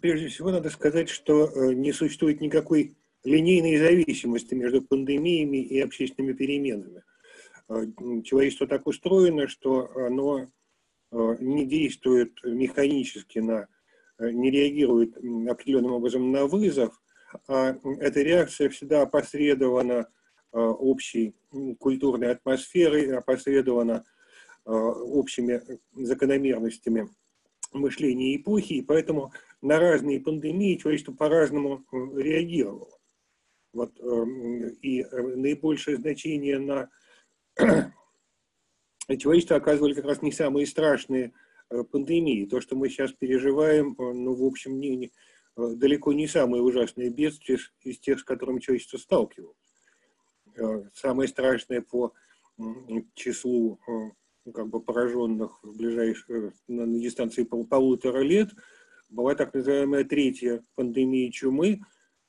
Прежде 0.00 0.28
всего, 0.28 0.50
надо 0.50 0.70
сказать, 0.70 1.08
что 1.08 1.46
э, 1.46 1.74
не 1.74 1.92
существует 1.92 2.40
никакой 2.40 2.96
линейной 3.24 3.76
зависимости 3.76 4.54
между 4.54 4.82
пандемиями 4.82 5.58
и 5.58 5.78
общественными 5.80 6.32
переменами. 6.32 7.02
Э, 7.68 7.84
человечество 8.24 8.66
так 8.66 8.86
устроено, 8.86 9.46
что 9.46 9.90
оно 9.94 10.46
э, 11.12 11.36
не 11.40 11.66
действует 11.66 12.32
механически 12.44 13.40
на, 13.40 13.68
не 14.18 14.50
реагирует 14.50 15.16
определенным 15.48 15.92
образом 15.92 16.32
на 16.32 16.46
вызов, 16.46 16.98
а 17.46 17.76
эта 18.00 18.22
реакция 18.22 18.68
всегда 18.68 19.02
опосредована 19.02 20.08
общей 20.52 21.36
культурной 21.78 22.32
атмосферой, 22.32 23.16
опосредована 23.16 24.04
общими 24.64 25.62
закономерностями 25.94 27.08
мышления 27.72 28.36
эпохи, 28.36 28.74
и 28.74 28.82
поэтому 28.82 29.32
на 29.62 29.78
разные 29.78 30.20
пандемии 30.20 30.76
человечество 30.76 31.12
по-разному 31.12 31.84
э, 31.92 31.96
реагировало. 32.20 32.98
Вот, 33.72 33.98
эм, 34.00 34.68
и 34.68 35.02
э, 35.02 35.22
наибольшее 35.36 35.96
значение 35.96 36.58
на 36.58 36.90
человечество 39.18 39.56
оказывали 39.56 39.94
как 39.94 40.06
раз 40.06 40.22
не 40.22 40.32
самые 40.32 40.66
страшные 40.66 41.32
э, 41.68 41.84
пандемии. 41.84 42.46
То, 42.46 42.60
что 42.60 42.74
мы 42.74 42.88
сейчас 42.88 43.12
переживаем, 43.12 43.94
ну, 43.98 44.34
в 44.34 44.44
общем, 44.44 44.80
не, 44.80 44.96
не, 44.96 45.12
далеко 45.56 46.12
не 46.12 46.26
самые 46.26 46.62
ужасные 46.62 47.10
бедствия 47.10 47.58
из 47.82 47.98
тех, 47.98 48.20
с 48.20 48.24
которыми 48.24 48.60
человечество 48.60 48.98
сталкивалось. 48.98 49.56
Самое 50.94 51.28
страшное 51.28 51.80
по 51.80 52.12
числу 53.14 53.78
как 54.52 54.68
бы 54.68 54.82
пораженных 54.82 55.62
в 55.62 55.76
ближайших, 55.76 56.28
на, 56.66 56.86
на 56.86 56.98
дистанции 56.98 57.44
пол, 57.44 57.66
полутора 57.66 58.20
лет– 58.20 58.50
была 59.10 59.34
так 59.34 59.52
называемая 59.52 60.04
третья 60.04 60.62
пандемия 60.74 61.30
чумы 61.30 61.80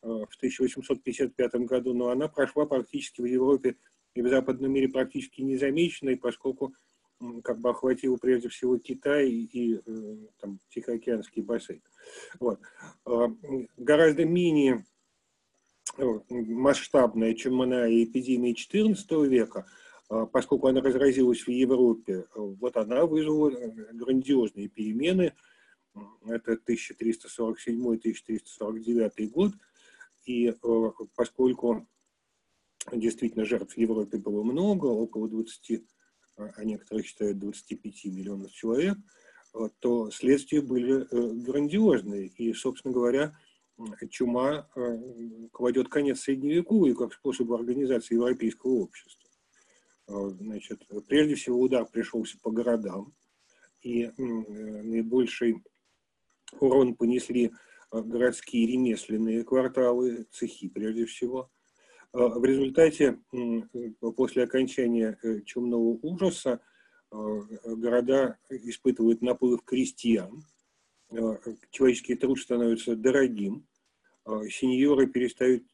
э, 0.01 0.07
в 0.07 0.35
1855 0.37 1.55
году, 1.65 1.93
но 1.93 2.09
она 2.09 2.27
прошла 2.27 2.65
практически 2.65 3.21
в 3.21 3.25
Европе 3.25 3.77
и 4.13 4.21
в 4.21 4.27
западном 4.27 4.71
мире 4.71 4.89
практически 4.89 5.41
незамеченной, 5.41 6.17
поскольку 6.17 6.73
как 7.43 7.59
бы 7.59 7.69
охватила 7.69 8.17
прежде 8.17 8.49
всего 8.49 8.77
Китай 8.79 9.29
и 9.29 9.75
э, 9.75 10.15
там, 10.39 10.59
Тихоокеанский 10.69 11.43
бассейн. 11.43 11.81
Вот. 12.39 12.59
Э, 13.05 13.27
гораздо 13.77 14.25
менее 14.25 14.83
масштабная 16.29 17.33
чумная 17.33 17.89
эпидемия 18.03 18.53
XIV 18.53 19.27
века, 19.27 19.65
поскольку 20.31 20.67
она 20.67 20.79
разразилась 20.79 21.41
в 21.45 21.49
Европе, 21.49 22.25
вот 22.33 22.77
она 22.77 23.05
вызвала 23.05 23.49
грандиозные 23.91 24.69
перемены– 24.69 25.33
это 26.25 26.53
1347-1349 26.53 29.29
год, 29.29 29.53
и 30.25 30.49
э, 30.49 30.55
поскольку 31.15 31.87
действительно 32.91 33.45
жертв 33.45 33.75
в 33.75 33.77
Европе 33.77 34.17
было 34.17 34.41
много, 34.43 34.85
около 34.85 35.29
20, 35.29 35.83
а 36.37 36.63
некоторые 36.63 37.03
считают 37.03 37.37
25 37.39 38.05
миллионов 38.05 38.51
человек, 38.51 38.97
э, 39.53 39.69
то 39.79 40.09
следствия 40.11 40.61
были 40.61 41.01
э, 41.01 41.05
грандиозные. 41.43 42.27
И, 42.27 42.53
собственно 42.53 42.93
говоря, 42.93 43.35
чума 44.11 44.69
кладет 45.51 45.89
конец 45.89 46.19
средневековью 46.19 46.95
как 46.95 47.13
способу 47.13 47.55
организации 47.55 48.13
европейского 48.13 48.73
общества. 48.73 49.27
Значит, 50.07 50.87
прежде 51.07 51.33
всего 51.33 51.59
удар 51.59 51.87
пришелся 51.87 52.37
по 52.43 52.51
городам, 52.51 53.15
и 53.81 54.11
наибольший 54.17 55.63
урон 56.59 56.95
понесли 56.95 57.51
э, 57.91 58.01
городские 58.01 58.67
ремесленные 58.67 59.43
кварталы, 59.43 60.25
цехи 60.31 60.69
прежде 60.69 61.05
всего. 61.05 61.49
Э, 62.13 62.19
в 62.19 62.43
результате, 62.43 63.19
после 64.17 64.43
окончания 64.43 65.17
э, 65.23 65.41
чумного 65.41 65.97
ужаса, 66.01 66.61
города 67.11 68.37
испытывают 68.49 69.21
наплыв 69.21 69.65
крестьян, 69.65 70.45
человеческий 71.69 72.15
труд 72.15 72.39
становится 72.39 72.95
дорогим, 72.95 73.67
сеньоры 74.49 75.07
перестают, 75.07 75.65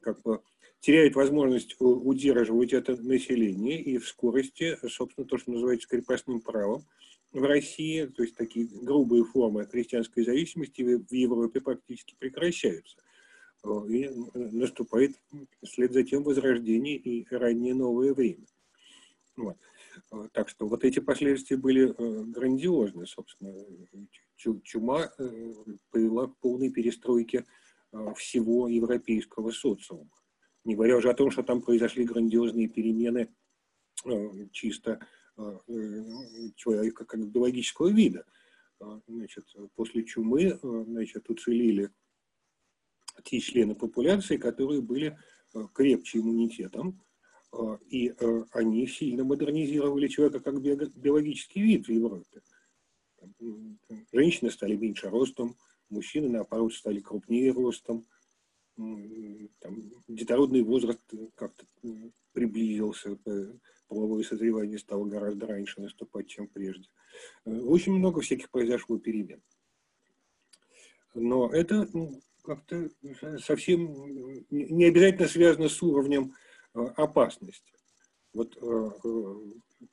как 0.00 0.20
бы, 0.22 0.42
теряют 0.80 1.14
возможность 1.14 1.76
удерживать 1.78 2.72
это 2.72 3.00
население, 3.00 3.80
и 3.80 3.98
в 3.98 4.08
скорости, 4.08 4.76
собственно, 4.88 5.28
то, 5.28 5.38
что 5.38 5.52
называется 5.52 5.88
крепостным 5.88 6.40
правом, 6.40 6.82
в 7.32 7.42
России, 7.44 8.06
то 8.06 8.22
есть 8.22 8.36
такие 8.36 8.66
грубые 8.66 9.24
формы 9.24 9.66
христианской 9.66 10.24
зависимости 10.24 10.82
в 10.82 11.12
Европе 11.12 11.60
практически 11.60 12.14
прекращаются. 12.18 12.96
И 13.88 14.10
наступает 14.34 15.12
вслед 15.62 15.92
за 15.92 16.02
тем 16.02 16.24
возрождение 16.24 16.96
и 16.96 17.26
раннее 17.30 17.74
новое 17.74 18.12
время. 18.12 18.46
Вот. 19.36 19.56
Так 20.32 20.48
что 20.48 20.66
вот 20.66 20.84
эти 20.84 20.98
последствия 20.98 21.56
были 21.56 21.90
э, 21.90 22.24
грандиозны, 22.24 23.06
собственно. 23.06 23.54
Чума 24.64 25.10
э, 25.18 25.54
привела 25.90 26.26
к 26.26 26.36
полной 26.38 26.70
перестройке 26.70 27.44
э, 27.92 28.14
всего 28.16 28.68
европейского 28.68 29.50
социума. 29.52 30.10
Не 30.64 30.74
говоря 30.74 30.96
уже 30.96 31.10
о 31.10 31.14
том, 31.14 31.30
что 31.30 31.42
там 31.42 31.62
произошли 31.62 32.04
грандиозные 32.04 32.68
перемены 32.68 33.28
чисто 34.50 34.92
э, 34.92 35.04
человека 36.56 37.04
как 37.04 37.26
биологического 37.26 37.88
вида. 37.88 38.24
А, 38.80 39.00
значит, 39.06 39.44
после 39.74 40.04
чумы 40.04 40.58
а, 40.62 40.84
значит, 40.84 41.28
уцелели 41.30 41.90
те 43.24 43.40
члены 43.40 43.74
популяции, 43.74 44.36
которые 44.36 44.80
были 44.80 45.18
крепче 45.74 46.18
иммунитетом, 46.18 47.02
и 47.90 48.14
они 48.52 48.86
сильно 48.86 49.22
модернизировали 49.22 50.08
человека 50.08 50.40
как 50.40 50.62
биологический 50.62 51.60
вид 51.60 51.86
в 51.86 51.92
Европе. 51.92 52.40
Женщины 54.10 54.50
стали 54.50 54.76
меньше 54.76 55.10
ростом, 55.10 55.58
мужчины, 55.90 56.30
наоборот, 56.30 56.72
стали 56.72 57.00
крупнее 57.00 57.52
ростом, 57.52 58.06
там, 58.76 59.82
детородный 60.08 60.62
возраст 60.62 61.00
как-то 61.34 61.64
приблизился, 62.32 63.18
э, 63.26 63.52
половое 63.88 64.22
созревание 64.22 64.78
стало 64.78 65.04
гораздо 65.04 65.46
раньше 65.46 65.80
наступать, 65.80 66.28
чем 66.28 66.48
прежде. 66.48 66.88
Э, 67.44 67.50
очень 67.50 67.92
много 67.92 68.20
всяких 68.20 68.50
произошло 68.50 68.98
перемен. 68.98 69.42
Но 71.14 71.50
это 71.52 71.86
ну, 71.92 72.20
как-то 72.42 72.88
совсем 73.38 74.44
не 74.50 74.86
обязательно 74.86 75.28
связано 75.28 75.68
с 75.68 75.82
уровнем 75.82 76.32
э, 76.74 76.80
опасности. 76.96 77.72
Вот 78.32 78.56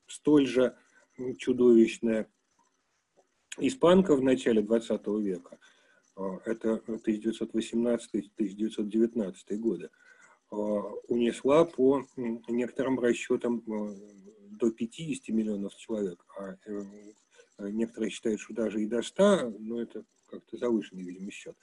столь 0.07 0.47
же 0.47 0.78
чудовищная 1.40 2.31
испанка 3.57 4.16
в 4.16 4.22
начале 4.22 4.61
20 4.61 5.07
века, 5.07 5.59
это 6.46 6.81
1918-1919 6.88 9.57
годы, 9.57 9.90
Э, 10.52 10.56
унесла 11.07 11.66
по 11.66 12.03
некоторым 12.18 13.00
расчетам 13.00 13.62
э, 13.68 13.96
до 14.50 14.72
50 14.72 15.29
миллионов 15.29 15.75
человек, 15.75 16.25
а 16.40 16.56
э, 16.66 17.69
некоторые 17.69 18.09
считают, 18.09 18.41
что 18.41 18.56
даже 18.56 18.81
и 18.81 18.88
до 18.88 19.03
100, 19.03 19.58
но 19.59 19.79
это 19.79 20.03
как-то 20.25 20.58
завышенный, 20.58 21.03
видимо, 21.03 21.29
счет. 21.29 21.55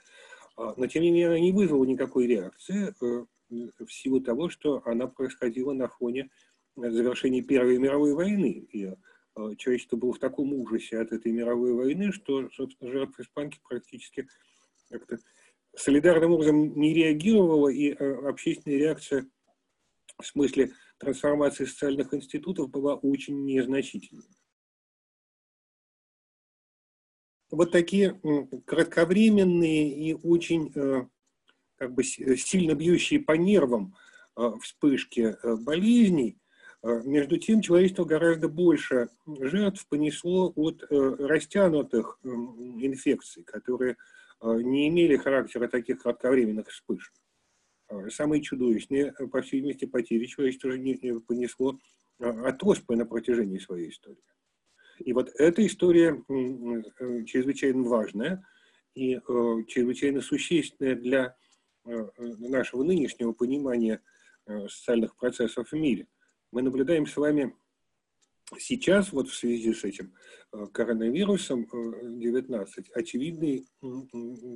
А, 0.57 0.75
но, 0.77 0.87
тем 0.87 1.03
не 1.03 1.11
менее, 1.11 1.29
она 1.29 1.41
не 1.41 1.51
вызвала 1.51 1.85
никакой 1.85 2.29
реакции 2.29 2.95
в 3.51 3.93
силу 3.93 4.21
того, 4.21 4.51
что 4.51 4.83
она 4.85 5.09
происходила 5.09 5.73
на 5.73 5.89
фоне 5.89 6.31
завершения 6.77 7.43
Первой 7.43 7.79
мировой 7.79 8.15
войны. 8.15 8.69
И 8.73 8.93
человечество 9.57 9.97
было 9.97 10.13
в 10.13 10.19
таком 10.19 10.53
ужасе 10.53 10.99
от 10.99 11.13
этой 11.13 11.33
мировой 11.33 11.73
войны, 11.73 12.13
что, 12.13 12.49
собственно, 12.51 12.91
жертвы 12.91 13.25
испанки 13.25 13.61
практически 13.69 14.29
как-то 14.89 15.19
солидарным 15.77 16.33
образом 16.33 16.79
не 16.79 16.95
реагировала, 16.95 17.69
и 17.69 17.93
э, 17.93 18.29
общественная 18.29 18.79
реакция 18.79 19.29
в 20.19 20.27
смысле 20.27 20.73
трансформации 20.99 21.67
социальных 21.67 22.15
институтов 22.15 22.71
была 22.71 22.95
очень 22.95 23.45
незначительной. 23.45 24.25
Вот 27.51 27.71
такие 27.71 28.21
кратковременные 28.65 29.91
и 29.91 30.15
очень 30.15 30.73
э, 30.75 31.07
как 31.77 31.93
бы 31.93 32.03
сильно 32.03 32.75
бьющие 32.75 33.21
по 33.21 33.33
нервам 33.33 33.95
э, 34.37 34.51
вспышки 34.63 35.37
болезней, 35.63 36.39
между 36.83 37.37
тем 37.39 37.63
человечество 37.63 38.05
гораздо 38.05 38.49
больше 38.49 39.09
жертв 39.27 39.89
понесло 39.89 40.53
от 40.55 40.85
растянутых 40.89 42.21
инфекций, 42.23 43.43
которые 43.43 43.97
не 44.43 44.89
имели 44.89 45.17
характера 45.17 45.69
таких 45.69 46.03
кратковременных 46.03 46.69
вспышек. 46.69 47.13
Э, 47.89 48.11
самые 48.11 48.43
чудовищные, 48.43 49.15
э, 49.19 49.27
по 49.27 49.43
всей 49.43 49.57
видимости, 49.57 49.85
потери 49.85 50.27
человечество 50.27 50.73
не 50.73 50.97
понесло 51.21 51.79
от 52.19 52.63
оспы 52.65 52.97
на 52.97 53.07
протяжении 53.07 53.59
своей 53.59 53.91
истории. 53.91 54.23
И 54.99 55.13
вот 55.13 55.31
эта 55.35 55.65
история 55.67 56.23
чрезвычайно 57.27 57.83
важная, 57.83 58.47
и 58.95 59.21
чрезвычайно 59.69 60.23
существенное 60.23 60.95
для 60.95 61.37
нашего 61.85 62.83
нынешнего 62.83 63.33
понимания 63.33 64.01
социальных 64.47 65.15
процессов 65.17 65.71
в 65.71 65.75
мире. 65.75 66.09
Мы 66.51 66.63
наблюдаем 66.63 67.07
с 67.07 67.15
вами 67.19 67.55
сейчас, 68.59 69.13
вот 69.13 69.29
в 69.29 69.35
связи 69.35 69.73
с 69.75 69.85
этим 69.85 70.15
коронавирусом 70.73 71.67
19, 72.19 72.91
очевидный 72.91 73.67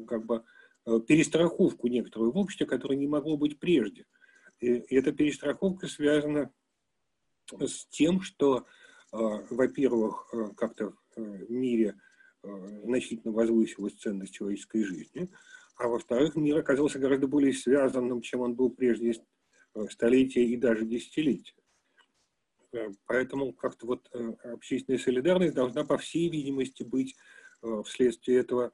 как 0.06 0.26
бы 0.26 0.44
перестраховку 1.06 1.88
некоторую 1.88 2.32
в 2.32 2.38
обществе, 2.38 2.66
которая 2.66 2.98
не 2.98 3.06
могло 3.06 3.36
быть 3.36 3.58
прежде. 3.58 4.06
И 4.60 4.68
эта 4.94 5.12
перестраховка 5.12 5.88
связана 5.88 6.52
с 7.50 7.86
тем, 7.86 8.20
что, 8.20 8.66
во-первых, 9.10 10.32
как-то 10.56 10.94
в 11.16 11.50
мире 11.50 11.96
значительно 12.42 13.32
возвысилась 13.32 13.94
ценность 13.94 14.34
человеческой 14.34 14.84
жизни, 14.84 15.30
а 15.76 15.88
во-вторых, 15.88 16.36
мир 16.36 16.58
оказался 16.58 16.98
гораздо 16.98 17.26
более 17.26 17.52
связанным, 17.52 18.20
чем 18.22 18.40
он 18.40 18.54
был 18.54 18.70
прежде 18.70 19.14
столетия 19.88 20.44
и 20.44 20.56
даже 20.56 20.86
десятилетия. 20.86 21.59
Поэтому 23.06 23.52
как-то 23.52 23.86
вот 23.86 24.10
общественная 24.44 24.98
солидарность 24.98 25.54
должна, 25.54 25.84
по 25.84 25.98
всей 25.98 26.28
видимости, 26.30 26.82
быть 26.82 27.16
вследствие 27.84 28.38
этого 28.38 28.72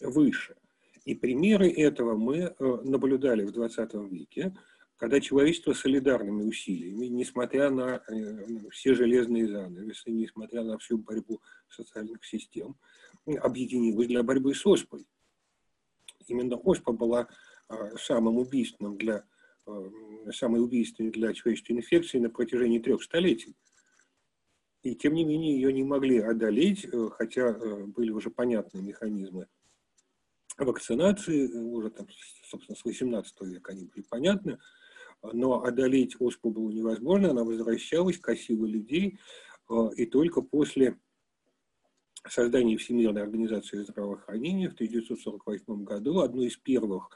выше. 0.00 0.56
И 1.04 1.14
примеры 1.14 1.70
этого 1.70 2.16
мы 2.16 2.54
наблюдали 2.58 3.44
в 3.44 3.52
20 3.52 3.94
веке, 4.10 4.54
когда 4.96 5.18
человечество 5.18 5.72
солидарными 5.72 6.42
усилиями, 6.42 7.06
несмотря 7.06 7.70
на 7.70 8.04
все 8.70 8.94
железные 8.94 9.48
занавесы, 9.48 10.10
несмотря 10.10 10.62
на 10.62 10.76
всю 10.76 10.98
борьбу 10.98 11.40
социальных 11.70 12.22
систем, 12.24 12.76
объединилось 13.24 14.08
для 14.08 14.22
борьбы 14.22 14.54
с 14.54 14.66
оспой. 14.66 15.06
Именно 16.26 16.56
оспа 16.56 16.92
была 16.92 17.28
самым 17.96 18.36
убийственным 18.36 18.98
для, 18.98 19.24
самой 20.32 20.62
убийственной 20.62 21.10
для 21.10 21.32
человеческой 21.32 21.72
инфекции 21.72 22.18
на 22.18 22.30
протяжении 22.30 22.78
трех 22.78 23.02
столетий. 23.02 23.54
И 24.82 24.94
тем 24.94 25.14
не 25.14 25.24
менее 25.24 25.54
ее 25.54 25.72
не 25.72 25.84
могли 25.84 26.18
одолеть, 26.18 26.86
хотя 27.12 27.52
были 27.52 28.10
уже 28.10 28.30
понятные 28.30 28.82
механизмы 28.82 29.46
вакцинации, 30.56 31.46
уже 31.52 31.90
там, 31.90 32.06
собственно, 32.44 32.76
с 32.76 32.84
18 32.84 33.40
века 33.42 33.72
они 33.72 33.84
были 33.84 34.02
понятны, 34.02 34.58
но 35.22 35.62
одолеть 35.64 36.16
оспу 36.18 36.50
было 36.50 36.70
невозможно, 36.70 37.30
она 37.30 37.44
возвращалась, 37.44 38.18
косила 38.18 38.66
людей, 38.66 39.18
и 39.96 40.06
только 40.06 40.42
после 40.42 40.98
создания 42.28 42.76
Всемирной 42.76 43.22
организации 43.22 43.82
здравоохранения 43.82 44.68
в 44.68 44.74
1948 44.74 45.84
году 45.84 46.20
одно 46.20 46.42
из 46.42 46.56
первых 46.56 47.10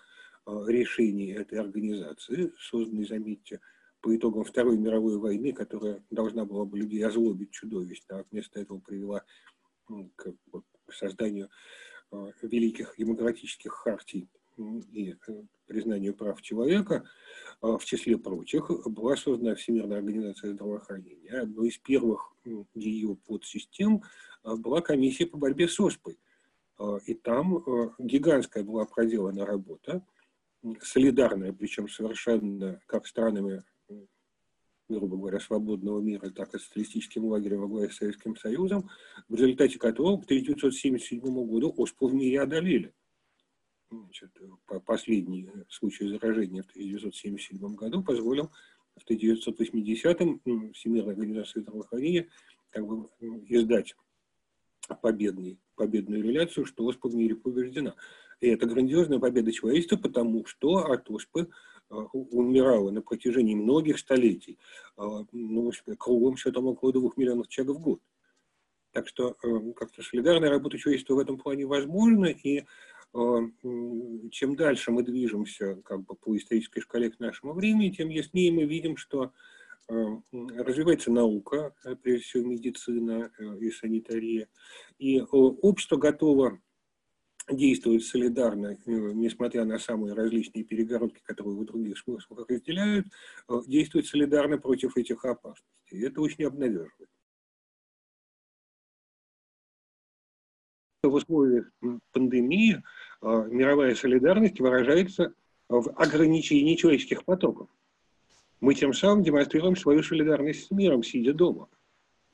решений 0.46 1.32
этой 1.32 1.58
организации, 1.58 2.52
созданной, 2.58 3.06
заметьте, 3.06 3.60
по 4.00 4.14
итогам 4.14 4.44
Второй 4.44 4.76
мировой 4.76 5.16
войны, 5.18 5.52
которая 5.52 6.04
должна 6.10 6.44
была 6.44 6.66
бы 6.66 6.78
людей 6.78 7.04
озлобить 7.04 7.52
чудовищно, 7.52 8.18
а 8.18 8.24
вместо 8.30 8.60
этого 8.60 8.78
привела 8.78 9.24
к, 10.16 10.34
созданию 10.90 11.48
великих 12.42 12.94
демократических 12.98 13.72
хартий 13.72 14.28
и 14.92 15.14
э, 15.26 15.42
признанию 15.66 16.14
прав 16.14 16.40
человека, 16.42 17.04
в 17.60 17.80
числе 17.84 18.18
прочих, 18.18 18.70
была 18.86 19.16
создана 19.16 19.54
Всемирная 19.54 19.98
организация 19.98 20.52
здравоохранения. 20.52 21.40
Одной 21.40 21.68
из 21.68 21.78
первых 21.78 22.34
ее 22.74 23.16
подсистем 23.26 24.02
была 24.44 24.80
комиссия 24.80 25.26
по 25.26 25.38
борьбе 25.38 25.66
с 25.66 25.80
оспой. 25.80 26.18
И 27.06 27.14
там 27.14 27.64
гигантская 27.98 28.62
была 28.62 28.84
проделана 28.84 29.46
работа, 29.46 30.04
солидарная, 30.82 31.52
причем 31.52 31.88
совершенно 31.88 32.80
как 32.86 33.06
странами, 33.06 33.64
грубо 34.88 35.16
говоря, 35.16 35.40
свободного 35.40 36.00
мира, 36.00 36.30
так 36.30 36.54
и 36.54 36.58
социалистическим 36.58 37.24
лагерем 37.26 37.60
во 37.60 37.68
главе 37.68 37.90
с 37.90 37.96
Советским 37.96 38.36
Союзом, 38.36 38.88
в 39.28 39.34
результате 39.34 39.78
которого 39.78 40.20
к 40.20 40.24
1977 40.24 41.20
году 41.46 41.72
оспу 41.76 42.08
в 42.08 42.14
мире 42.14 42.40
одолели 42.40 42.92
значит, 43.90 44.30
последний 44.84 45.48
случай 45.68 46.08
заражения 46.08 46.62
в 46.62 46.70
1977 46.70 47.74
году 47.74 48.02
позволил 48.02 48.50
в 48.96 49.08
1980-м 49.08 50.72
Всемирной 50.72 51.12
организации 51.14 51.60
здравоохранения 51.60 52.28
как 52.70 52.86
бы 52.86 53.08
издать 53.48 53.94
победный, 55.02 55.58
победную 55.76 56.22
реляцию, 56.22 56.66
что 56.66 56.84
оспа 56.84 57.08
в 57.08 57.14
мире 57.14 57.34
побеждена. 57.36 57.94
И 58.40 58.48
это 58.48 58.66
грандиозная 58.66 59.18
победа 59.18 59.52
человечества, 59.52 59.96
потому 59.96 60.44
что 60.46 60.78
от 60.78 61.10
оспы 61.10 61.48
э, 61.90 61.94
умирало 61.94 62.90
на 62.90 63.02
протяжении 63.02 63.54
многих 63.54 63.98
столетий, 63.98 64.58
э, 64.96 65.02
ну, 65.32 65.70
кругом 65.98 66.36
счетом 66.36 66.66
около 66.66 66.92
двух 66.92 67.16
миллионов 67.16 67.48
человек 67.48 67.76
в 67.76 67.80
год. 67.80 68.00
Так 68.92 69.08
что 69.08 69.36
э, 69.42 69.72
как-то 69.74 70.02
солидарная 70.02 70.50
работа 70.50 70.78
человечества 70.78 71.14
в 71.14 71.18
этом 71.18 71.38
плане 71.38 71.66
возможна, 71.66 72.26
и 72.26 72.64
а, 73.14 73.48
чем 74.32 74.56
дальше 74.56 74.90
мы 74.90 75.04
движемся 75.04 75.76
как 75.84 76.02
бы, 76.02 76.16
по 76.16 76.36
исторической 76.36 76.80
шкале 76.80 77.10
к 77.10 77.20
нашему 77.20 77.52
времени, 77.52 77.90
тем 77.90 78.08
яснее 78.08 78.52
мы 78.52 78.64
видим, 78.64 78.96
что 78.96 79.32
а, 79.88 80.20
развивается 80.32 81.12
наука, 81.12 81.74
а, 81.84 81.94
прежде 81.94 82.24
всего 82.24 82.44
медицина 82.44 83.30
и 83.60 83.70
санитария, 83.70 84.48
и 84.98 85.20
общество 85.20 85.96
готово 85.96 86.60
действовать 87.50 88.04
солидарно, 88.04 88.78
несмотря 88.86 89.64
на 89.64 89.78
самые 89.78 90.14
различные 90.14 90.64
перегородки, 90.64 91.20
которые 91.22 91.56
в 91.56 91.64
других 91.64 91.98
смыслах 91.98 92.48
разделяют, 92.48 93.06
действует 93.66 94.06
солидарно 94.06 94.58
против 94.58 94.96
этих 94.96 95.24
опасностей. 95.24 96.06
Это 96.06 96.20
очень 96.20 96.44
обнадеживает. 96.44 97.10
В 101.02 101.12
условиях 101.12 101.70
пандемии 102.12 102.82
Э, 103.24 103.48
мировая 103.50 103.94
солидарность 103.94 104.60
выражается 104.60 105.32
в 105.70 105.90
ограничении 105.96 106.74
человеческих 106.74 107.24
потоков. 107.24 107.68
Мы 108.60 108.74
тем 108.74 108.92
самым 108.92 109.22
демонстрируем 109.22 109.76
свою 109.76 110.02
солидарность 110.02 110.66
с 110.66 110.70
миром, 110.70 111.02
сидя 111.02 111.32
дома. 111.32 111.68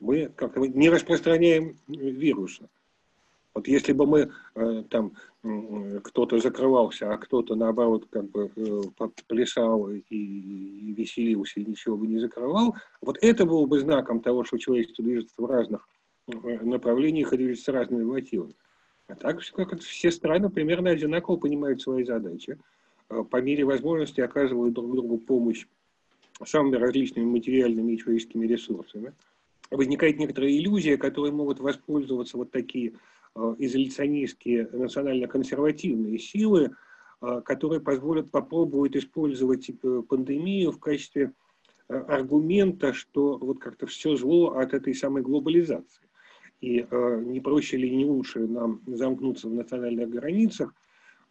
Мы 0.00 0.28
как-то 0.30 0.58
не 0.60 0.90
распространяем 0.90 1.78
вируса. 1.86 2.68
Вот 3.54 3.66
если 3.66 3.92
бы 3.92 4.06
мы 4.06 4.30
э, 4.54 4.84
там 4.88 5.12
кто-то 6.02 6.38
закрывался, 6.38 7.12
а 7.12 7.18
кто-то 7.18 7.54
наоборот 7.54 8.06
как 8.10 8.30
бы 8.30 8.50
э, 8.54 8.82
плясал 9.26 9.90
и, 9.90 10.02
и 10.10 10.92
веселился 10.92 11.60
и 11.60 11.64
ничего 11.64 11.96
бы 11.96 12.06
не 12.06 12.18
закрывал, 12.18 12.76
вот 13.00 13.18
это 13.22 13.46
было 13.46 13.66
бы 13.66 13.80
знаком 13.80 14.20
того, 14.20 14.44
что 14.44 14.58
человечество 14.58 15.02
движется 15.02 15.34
в 15.36 15.46
разных 15.46 15.88
направлениях 16.26 17.32
и 17.32 17.36
движется 17.36 17.72
разными 17.72 18.04
мотивами. 18.04 18.54
А 19.10 19.14
так 19.16 19.40
как 19.56 19.80
все 19.80 20.10
страны 20.10 20.50
примерно 20.50 20.90
одинаково 20.90 21.36
понимают 21.36 21.82
свои 21.82 22.04
задачи, 22.04 22.58
э, 23.08 23.24
по 23.28 23.40
мере 23.40 23.64
возможности 23.64 24.20
оказывают 24.20 24.74
друг 24.74 24.92
другу 24.92 25.18
помощь 25.18 25.66
самыми 26.44 26.76
различными 26.76 27.26
материальными 27.26 27.92
и 27.92 27.98
человеческими 27.98 28.46
ресурсами. 28.46 29.12
Возникает 29.70 30.18
некоторая 30.18 30.50
иллюзия, 30.50 30.96
которой 30.96 31.32
могут 31.32 31.60
воспользоваться 31.60 32.36
вот 32.36 32.50
такие 32.50 32.90
э, 32.90 32.94
изоляционистские 33.36 34.68
национально-консервативные 34.72 36.18
силы, 36.18 36.72
э, 37.22 37.40
которые 37.44 37.80
позволят 37.80 38.30
попробовать 38.30 38.96
использовать 38.96 39.70
пандемию 40.08 40.72
в 40.72 40.78
качестве 40.78 41.32
аргумента, 41.88 42.92
что 42.92 43.36
вот 43.38 43.58
как-то 43.58 43.86
все 43.86 44.16
зло 44.16 44.52
от 44.52 44.74
этой 44.74 44.94
самой 44.94 45.22
глобализации. 45.22 46.08
И 46.60 46.86
э, 46.88 47.22
не 47.24 47.40
проще 47.40 47.78
ли, 47.78 47.90
не 47.90 48.04
лучше 48.04 48.40
нам 48.40 48.82
замкнуться 48.86 49.48
в 49.48 49.54
национальных 49.54 50.10
границах. 50.10 50.74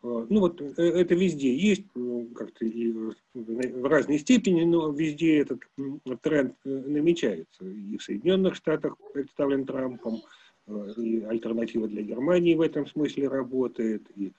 Э, 0.02 0.26
ну 0.28 0.40
вот 0.40 0.60
э, 0.62 0.74
это 0.76 1.14
везде 1.14 1.56
есть, 1.56 1.86
ну, 1.94 2.28
как-то 2.36 2.66
в 2.66 3.86
разной 3.86 4.18
степени, 4.18 4.64
но 4.64 4.92
везде 4.92 5.40
этот 5.40 5.62
тренд 6.22 6.56
намечается. 6.64 7.66
И 7.66 7.98
в 7.98 8.04
Соединенных 8.04 8.56
Штатах 8.56 8.98
представлен 9.14 9.66
Трампом, 9.66 10.22
и 10.98 11.24
альтернатива 11.24 11.88
для 11.88 12.02
Германии 12.04 12.56
в 12.56 12.62
этом 12.62 12.88
смысле 12.88 13.28
работает, 13.28 14.10
и 14.16 14.34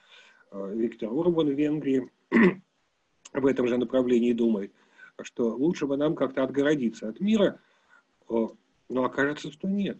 Виктор 0.51 1.09
Орбан 1.09 1.47
в 1.47 1.57
Венгрии 1.57 2.09
в 3.33 3.45
этом 3.45 3.67
же 3.67 3.77
направлении 3.77 4.33
думает, 4.33 4.73
что 5.21 5.55
лучше 5.55 5.87
бы 5.87 5.97
нам 5.97 6.15
как-то 6.15 6.43
отгородиться 6.43 7.09
от 7.09 7.19
мира, 7.19 7.59
но 8.27 9.05
окажется, 9.05 9.51
что 9.51 9.67
нет. 9.69 9.97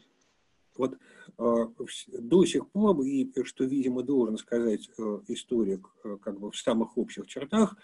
Вот 0.77 0.97
э, 1.37 1.67
до 2.07 2.45
сих 2.45 2.69
пор, 2.69 3.01
и 3.01 3.31
что, 3.43 3.65
видимо, 3.65 4.03
должен 4.03 4.37
сказать 4.37 4.89
э, 4.97 5.19
историк 5.27 5.87
э, 6.03 6.17
как 6.21 6.39
бы 6.39 6.51
в 6.51 6.55
самых 6.55 6.97
общих 6.97 7.27
чертах, 7.27 7.75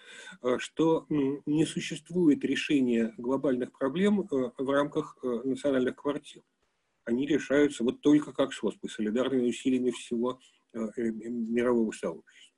э, 0.42 0.58
что 0.58 1.06
э, 1.10 1.14
не 1.46 1.66
существует 1.66 2.44
решения 2.44 3.14
глобальных 3.18 3.72
проблем 3.72 4.22
э, 4.22 4.52
в 4.58 4.70
рамках 4.70 5.18
э, 5.22 5.28
национальных 5.44 5.96
квартир. 5.96 6.44
Они 7.08 7.26
решаются 7.26 7.86
вот 7.86 8.02
только 8.02 8.34
как 8.34 8.52
СОСПы, 8.52 8.90
солидарными 8.90 9.48
усилиями 9.48 9.92
всего 9.92 10.42
мирового 10.74 11.92
сообщества. 11.94 12.54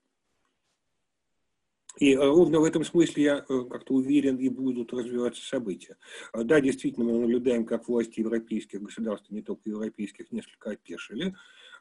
И 2.00 2.16
ровно 2.16 2.60
в 2.60 2.64
этом 2.64 2.84
смысле 2.84 3.24
я 3.24 3.42
как-то 3.42 3.94
уверен 3.94 4.38
и 4.38 4.50
будут 4.50 4.92
развиваться 4.92 5.44
события. 5.46 5.98
Да, 6.34 6.60
действительно, 6.62 7.06
мы 7.06 7.20
наблюдаем, 7.20 7.64
как 7.64 7.88
власти 7.88 8.22
европейских 8.22 8.82
государств, 8.82 9.30
не 9.30 9.44
только 9.44 9.70
европейских, 9.70 10.32
несколько 10.32 10.72
опешили, 10.72 11.36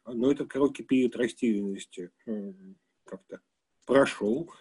но 0.05 0.31
этот 0.31 0.49
короткий 0.51 0.83
период 0.83 1.17
растерянности 1.17 2.11
как-то 3.05 3.41
прошел, 3.87 4.53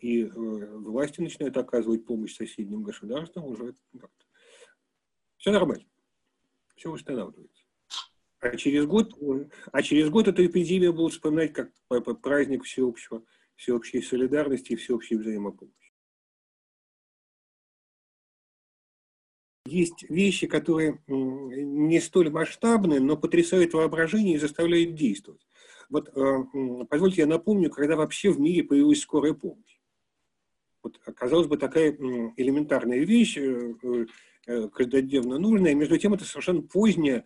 и 0.00 0.24
власти 0.24 1.20
начинают 1.20 1.56
оказывать 1.58 2.06
помощь 2.06 2.34
соседним 2.34 2.82
государствам 2.82 3.44
уже 3.44 3.74
как-то. 3.92 4.24
Все 5.36 5.50
нормально, 5.50 5.84
все 6.76 6.90
восстанавливается. 6.90 7.64
А 8.40 8.56
через 8.56 8.86
год, 8.86 9.14
а 9.72 9.82
через 9.82 10.08
год 10.10 10.28
эту 10.28 10.44
эпидемию 10.46 10.92
будут 10.92 11.14
вспоминать 11.14 11.52
как 11.52 11.72
праздник 12.20 12.64
всеобщего, 12.64 13.24
всеобщей 13.54 14.02
солидарности 14.02 14.72
и 14.72 14.76
всеобщей 14.76 15.16
взаимопомощи. 15.16 15.74
Есть 19.64 20.08
вещи, 20.08 20.46
которые 20.46 21.02
не 21.08 21.98
столь 22.00 22.30
масштабны, 22.30 23.00
но 23.00 23.16
потрясают 23.16 23.72
воображение 23.72 24.36
и 24.36 24.38
заставляют 24.38 24.94
действовать. 24.94 25.44
Вот 25.88 26.08
э, 26.14 26.84
позвольте 26.88 27.22
я 27.22 27.26
напомню, 27.26 27.70
когда 27.70 27.96
вообще 27.96 28.30
в 28.30 28.38
мире 28.38 28.62
появилась 28.62 29.00
скорая 29.00 29.34
помощь. 29.34 29.80
Вот, 30.82 30.98
казалось 30.98 31.48
бы, 31.48 31.56
такая 31.56 31.92
элементарная 32.36 33.00
вещь, 33.04 33.38
э, 33.38 33.74
э, 33.82 34.06
каждодневно 34.46 35.38
нужная, 35.38 35.74
между 35.74 35.98
тем 35.98 36.14
это 36.14 36.24
совершенно 36.24 36.62
поздняя 36.62 37.24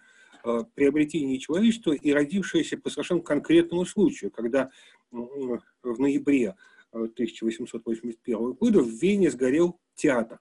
приобретение 0.74 1.38
человечества 1.38 1.92
и 1.92 2.12
родившееся 2.12 2.78
по 2.78 2.88
совершенно 2.88 3.20
конкретному 3.20 3.84
случаю, 3.84 4.30
когда 4.30 4.70
в 5.10 6.00
ноябре 6.00 6.56
1881 6.92 8.52
года 8.52 8.80
в 8.80 8.88
Вене 8.88 9.30
сгорел 9.30 9.78
театр. 9.94 10.40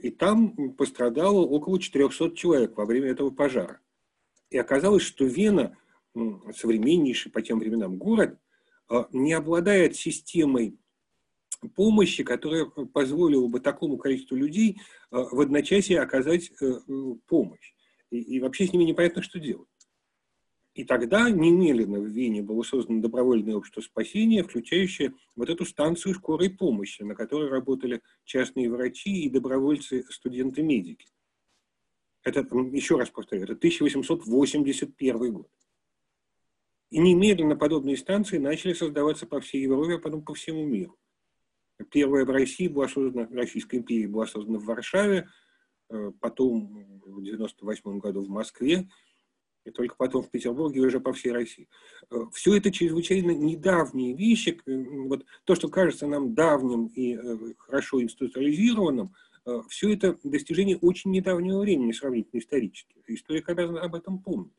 И 0.00 0.10
там 0.10 0.72
пострадало 0.74 1.40
около 1.40 1.78
400 1.78 2.34
человек 2.34 2.76
во 2.76 2.84
время 2.86 3.10
этого 3.10 3.30
пожара. 3.30 3.80
И 4.50 4.58
оказалось, 4.58 5.02
что 5.02 5.24
Вена, 5.24 5.76
современнейший 6.54 7.30
по 7.30 7.40
тем 7.40 7.58
временам 7.58 7.96
город, 7.96 8.38
не 9.12 9.32
обладает 9.32 9.96
системой 9.96 10.78
помощи, 11.68 12.24
которая 12.24 12.66
позволила 12.66 13.46
бы 13.48 13.60
такому 13.60 13.96
количеству 13.96 14.36
людей 14.36 14.80
а, 15.10 15.22
в 15.24 15.40
одночасье 15.40 16.00
оказать 16.00 16.50
э, 16.60 16.72
помощь. 17.26 17.74
И, 18.10 18.40
вообще 18.40 18.66
с 18.66 18.72
ними 18.72 18.84
непонятно, 18.84 19.22
что 19.22 19.38
делать. 19.38 19.68
И 20.74 20.84
тогда 20.84 21.28
немедленно 21.30 21.98
в 21.98 22.06
Вене 22.06 22.42
было 22.42 22.62
создано 22.62 23.00
добровольное 23.00 23.56
общество 23.56 23.80
спасения, 23.82 24.42
включающее 24.42 25.14
вот 25.36 25.50
эту 25.50 25.64
станцию 25.64 26.14
скорой 26.14 26.50
помощи, 26.50 27.02
на 27.02 27.14
которой 27.14 27.50
работали 27.50 28.00
частные 28.24 28.70
врачи 28.70 29.24
и 29.24 29.30
добровольцы, 29.30 30.04
студенты-медики. 30.10 31.06
Это, 32.22 32.40
еще 32.72 32.96
раз 32.96 33.10
повторю, 33.10 33.44
это 33.44 33.54
1881 33.54 35.32
год. 35.32 35.48
И 36.90 36.98
немедленно 36.98 37.56
подобные 37.56 37.96
станции 37.96 38.38
начали 38.38 38.74
создаваться 38.74 39.26
по 39.26 39.40
всей 39.40 39.62
Европе, 39.62 39.94
а 39.94 39.98
потом 39.98 40.22
по 40.22 40.34
всему 40.34 40.64
миру. 40.64 40.98
Первая 41.90 42.24
в 42.24 42.30
России 42.30 42.68
была 42.68 42.88
создана, 42.88 43.28
Российская 43.32 43.78
империя 43.78 44.08
была 44.08 44.26
создана 44.26 44.58
в 44.58 44.64
Варшаве, 44.64 45.28
э, 45.90 46.12
потом 46.20 47.00
в 47.04 47.18
1998 47.18 47.98
году 47.98 48.22
в 48.22 48.28
Москве, 48.28 48.88
и 49.64 49.70
только 49.70 49.94
потом 49.96 50.22
в 50.22 50.30
Петербурге 50.30 50.80
и 50.80 50.84
уже 50.84 51.00
по 51.00 51.12
всей 51.12 51.32
России. 51.32 51.68
Э, 52.10 52.24
Все 52.32 52.56
это 52.56 52.70
чрезвычайно 52.70 53.32
недавние 53.32 54.14
вещи. 54.14 54.60
Вот 54.66 55.24
то, 55.44 55.54
что 55.54 55.68
кажется 55.68 56.06
нам 56.06 56.34
давним 56.34 56.86
и 56.86 57.14
э, 57.16 57.54
хорошо 57.58 58.02
институциализированным, 58.02 59.14
э, 59.46 59.60
все 59.68 59.92
это 59.92 60.18
достижение 60.24 60.76
очень 60.76 61.10
недавнего 61.10 61.60
времени, 61.60 61.92
сравнительно 61.92 62.40
исторически. 62.40 62.96
Историк 63.06 63.48
обязана 63.48 63.82
об 63.82 63.94
этом 63.94 64.18
помнить. 64.18 64.52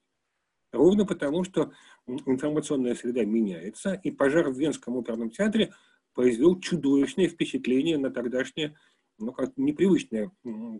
Ровно 0.71 1.05
потому, 1.05 1.43
что 1.43 1.71
информационная 2.07 2.95
среда 2.95 3.23
меняется, 3.25 3.93
и 3.93 4.09
пожар 4.09 4.49
в 4.49 4.57
Венском 4.57 4.97
оперном 4.97 5.29
театре 5.29 5.71
произвел 6.13 6.59
чудовищное 6.59 7.27
впечатление 7.27 7.97
на 7.97 8.11
тогдашнее, 8.11 8.77
ну, 9.17 9.31
как 9.31 9.57
непривычное 9.57 10.31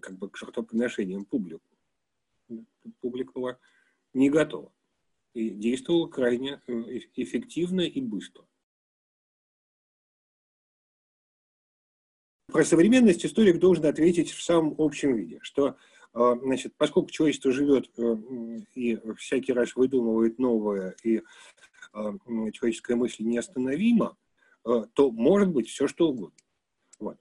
как 0.02 0.18
бы, 0.18 0.30
к 0.30 0.38
жертвоприношениям 0.38 1.26
публику. 1.26 1.66
Публика 3.02 3.32
была 3.34 3.58
не 4.14 4.30
готова. 4.30 4.72
И 5.34 5.50
действовала 5.50 6.08
крайне 6.08 6.62
э, 6.68 6.74
эффективно 7.16 7.82
и 7.82 8.02
быстро. 8.02 8.46
Про 12.48 12.64
современность 12.64 13.26
историк 13.26 13.58
должен 13.58 13.86
ответить 13.86 14.32
в 14.32 14.44
самом 14.44 14.76
общем 14.78 15.16
виде, 15.16 15.40
что 15.42 15.76
э, 16.14 16.36
значит, 16.44 16.76
поскольку 16.78 17.10
человечество 17.10 17.52
живет 17.52 17.90
э, 17.98 18.16
и 18.76 19.00
всякий 19.18 19.54
раз 19.54 19.76
выдумывает 19.76 20.38
новое, 20.38 20.96
и 21.04 21.22
человеческая 22.54 22.96
мысль 22.96 23.24
неостановима, 23.24 24.18
то 24.64 25.12
может 25.12 25.50
быть 25.50 25.68
все 25.68 25.88
что 25.88 26.10
угодно. 26.10 26.38
Вот. 27.00 27.18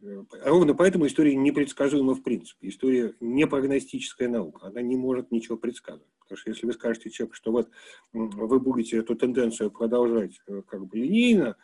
Ровно 0.00 0.74
поэтому 0.74 1.06
история 1.06 1.34
непредсказуема 1.34 2.14
в 2.14 2.22
принципе. 2.22 2.68
История 2.68 3.14
не 3.20 3.46
прогностическая 3.46 4.28
наука, 4.28 4.66
она 4.66 4.82
не 4.82 4.96
может 4.96 5.30
ничего 5.30 5.56
предсказывать. 5.56 6.10
Потому 6.20 6.38
что 6.38 6.50
если 6.50 6.66
вы 6.66 6.72
скажете 6.72 7.10
человеку, 7.10 7.36
что 7.36 7.52
вот 7.52 7.70
вы 8.12 8.60
будете 8.60 8.98
эту 8.98 9.14
тенденцию 9.14 9.70
продолжать 9.70 10.40
э, 10.48 10.62
как 10.66 10.86
бы 10.86 10.98
линейно, 10.98 11.56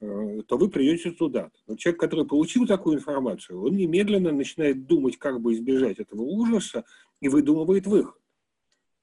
э, 0.00 0.42
то 0.46 0.58
вы 0.58 0.68
придете 0.68 1.12
туда. 1.12 1.50
Но 1.66 1.76
человек, 1.76 2.00
который 2.00 2.26
получил 2.26 2.66
такую 2.66 2.96
информацию, 2.96 3.60
он 3.60 3.74
немедленно 3.74 4.30
начинает 4.30 4.86
думать, 4.86 5.16
как 5.16 5.40
бы 5.40 5.54
избежать 5.54 5.98
этого 5.98 6.22
ужаса 6.22 6.84
и 7.20 7.28
выдумывает 7.28 7.86
выход. 7.86 8.20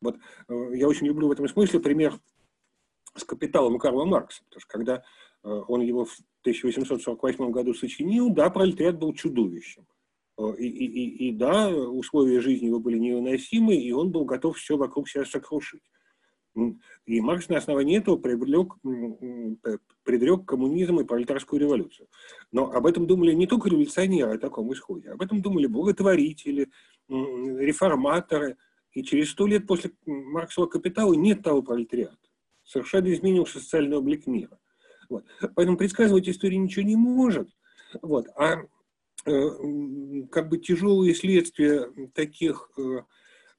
Вот 0.01 0.17
э, 0.47 0.71
я 0.75 0.87
очень 0.87 1.07
люблю 1.07 1.27
в 1.27 1.31
этом 1.31 1.47
смысле 1.47 1.79
пример 1.79 2.19
с 3.19 3.23
капиталом 3.23 3.77
Карла 3.77 4.05
Маркса, 4.05 4.43
потому 4.45 4.61
что 4.61 4.71
когда 4.71 5.03
он 5.43 5.81
его 5.81 6.05
в 6.05 6.17
1848 6.41 7.51
году 7.51 7.73
сочинил, 7.73 8.29
да, 8.29 8.49
пролетариат 8.49 8.99
был 8.99 9.13
чудовищем. 9.13 9.85
Э, 10.39 10.55
и, 10.57 10.67
и, 10.67 10.85
и, 10.85 11.29
и 11.29 11.31
да, 11.33 11.69
условия 11.69 12.39
жизни 12.39 12.67
его 12.67 12.79
были 12.79 12.97
невыносимы, 12.97 13.75
и 13.75 13.91
он 13.91 14.11
был 14.11 14.25
готов 14.25 14.57
все 14.57 14.77
вокруг 14.77 15.09
себя 15.09 15.25
сокрушить. 15.25 15.83
И 17.05 17.21
Маркс 17.21 17.47
на 17.47 17.57
основании 17.57 17.97
этого 17.97 18.17
предрек, 18.17 18.73
предрек 20.03 20.45
коммунизм 20.45 20.99
и 20.99 21.05
пролетарскую 21.05 21.61
революцию. 21.61 22.07
Но 22.51 22.71
об 22.71 22.85
этом 22.85 23.07
думали 23.07 23.33
не 23.33 23.47
только 23.47 23.69
революционеры 23.69 24.33
о 24.33 24.39
таком 24.39 24.73
исходе, 24.73 25.11
об 25.11 25.21
этом 25.21 25.41
думали 25.41 25.67
благотворители, 25.67 26.69
реформаторы. 27.07 28.57
И 28.91 29.03
через 29.03 29.29
сто 29.31 29.45
лет 29.45 29.67
после 29.67 29.91
Марксового 30.05 30.69
капитала 30.69 31.13
нет 31.13 31.43
того 31.43 31.61
пролетариата. 31.61 32.17
Совершенно 32.69 33.11
изменился 33.11 33.59
социальный 33.59 33.97
облик 33.97 34.27
мира. 34.27 34.59
Вот. 35.09 35.25
Поэтому 35.55 35.75
предсказывать 35.75 36.29
историю 36.29 36.61
ничего 36.61 36.85
не 36.85 36.95
может. 36.95 37.49
Вот. 38.03 38.27
А 38.35 38.61
э, 39.25 39.49
как 40.31 40.49
бы 40.49 40.59
тяжелые 40.59 41.15
следствия 41.15 41.89
таких 42.13 42.69
э, 42.77 43.01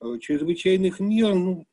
э 0.01 0.19
чрезвычайных 0.21 1.01
мер, 1.01 1.35
ну, 1.35 1.67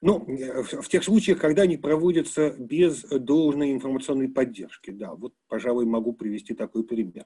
ну, 0.00 0.24
в 0.24 0.88
тех 0.88 1.02
случаях, 1.02 1.40
когда 1.40 1.62
они 1.62 1.76
проводятся 1.76 2.54
без 2.56 3.02
должной 3.02 3.72
информационной 3.72 4.28
поддержки, 4.28 4.90
да, 4.90 5.14
вот, 5.14 5.34
пожалуй, 5.48 5.84
могу 5.84 6.12
привести 6.12 6.54
такой 6.54 6.84
пример. 6.84 7.24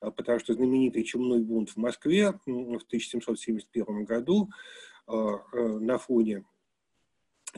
Потому 0.00 0.38
что 0.40 0.52
знаменитый 0.52 1.04
чумной 1.04 1.40
бунт 1.40 1.70
в 1.70 1.76
Москве 1.78 2.32
в 2.44 2.82
1771 2.86 4.04
году 4.04 4.50
э, 4.50 4.87
на 5.08 5.98
фоне 5.98 6.44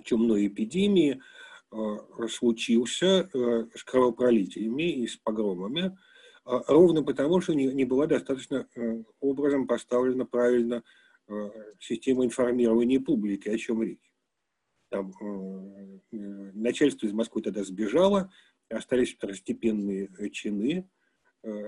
чумной 0.04 0.46
эпидемии 0.46 1.20
э, 1.72 2.26
случился 2.28 3.28
э, 3.32 3.66
с 3.74 3.84
кровопролитиями 3.84 4.90
и 4.90 5.06
с 5.06 5.16
погромами, 5.16 5.96
а 6.44 6.62
ровно 6.68 7.02
потому, 7.02 7.40
что 7.40 7.54
не, 7.54 7.84
была 7.84 8.06
достаточно 8.06 8.66
э, 8.74 9.02
образом 9.20 9.66
поставлена 9.66 10.26
правильно 10.26 10.82
система 11.78 12.24
информирования 12.24 12.98
публики, 12.98 13.48
о 13.48 13.56
чем 13.56 13.84
речь. 13.84 14.12
Там, 14.88 15.12
начальство 16.10 17.06
из 17.06 17.12
Москвы 17.12 17.40
тогда 17.40 17.62
сбежало, 17.62 18.32
остались 18.68 19.14
второстепенные 19.14 20.10
чины, 20.32 20.90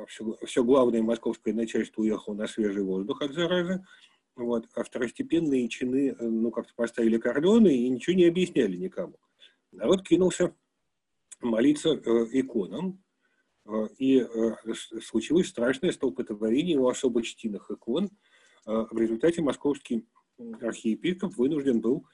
все, 0.08 0.36
все 0.44 0.64
главное 0.64 1.00
московское 1.00 1.54
начальство 1.54 2.02
уехало 2.02 2.34
на 2.34 2.48
свежий 2.48 2.82
воздух 2.82 3.22
от 3.22 3.34
заразы, 3.34 3.84
вот. 4.36 4.68
А 4.74 4.82
второстепенные 4.82 5.68
чины, 5.68 6.16
э, 6.18 6.24
ну, 6.24 6.50
как-то 6.50 6.72
поставили 6.74 7.18
кордоны 7.18 7.74
и 7.74 7.88
ничего 7.88 8.16
не 8.16 8.26
объясняли 8.26 8.76
никому. 8.76 9.18
Народ 9.72 10.06
кинулся 10.06 10.54
молиться 11.40 11.90
э, 11.90 12.26
иконам, 12.32 13.02
э, 13.66 13.88
и 13.98 14.20
э, 14.20 14.54
случилось 15.02 15.48
страшное 15.48 15.92
столпотворение 15.92 16.78
у 16.78 16.88
особо 16.88 17.22
чтимых 17.22 17.70
икон. 17.70 18.10
Э, 18.66 18.86
в 18.90 18.98
результате 18.98 19.42
московский 19.42 20.06
архиепископ 20.60 21.36
вынужден 21.36 21.80
был 21.80 22.06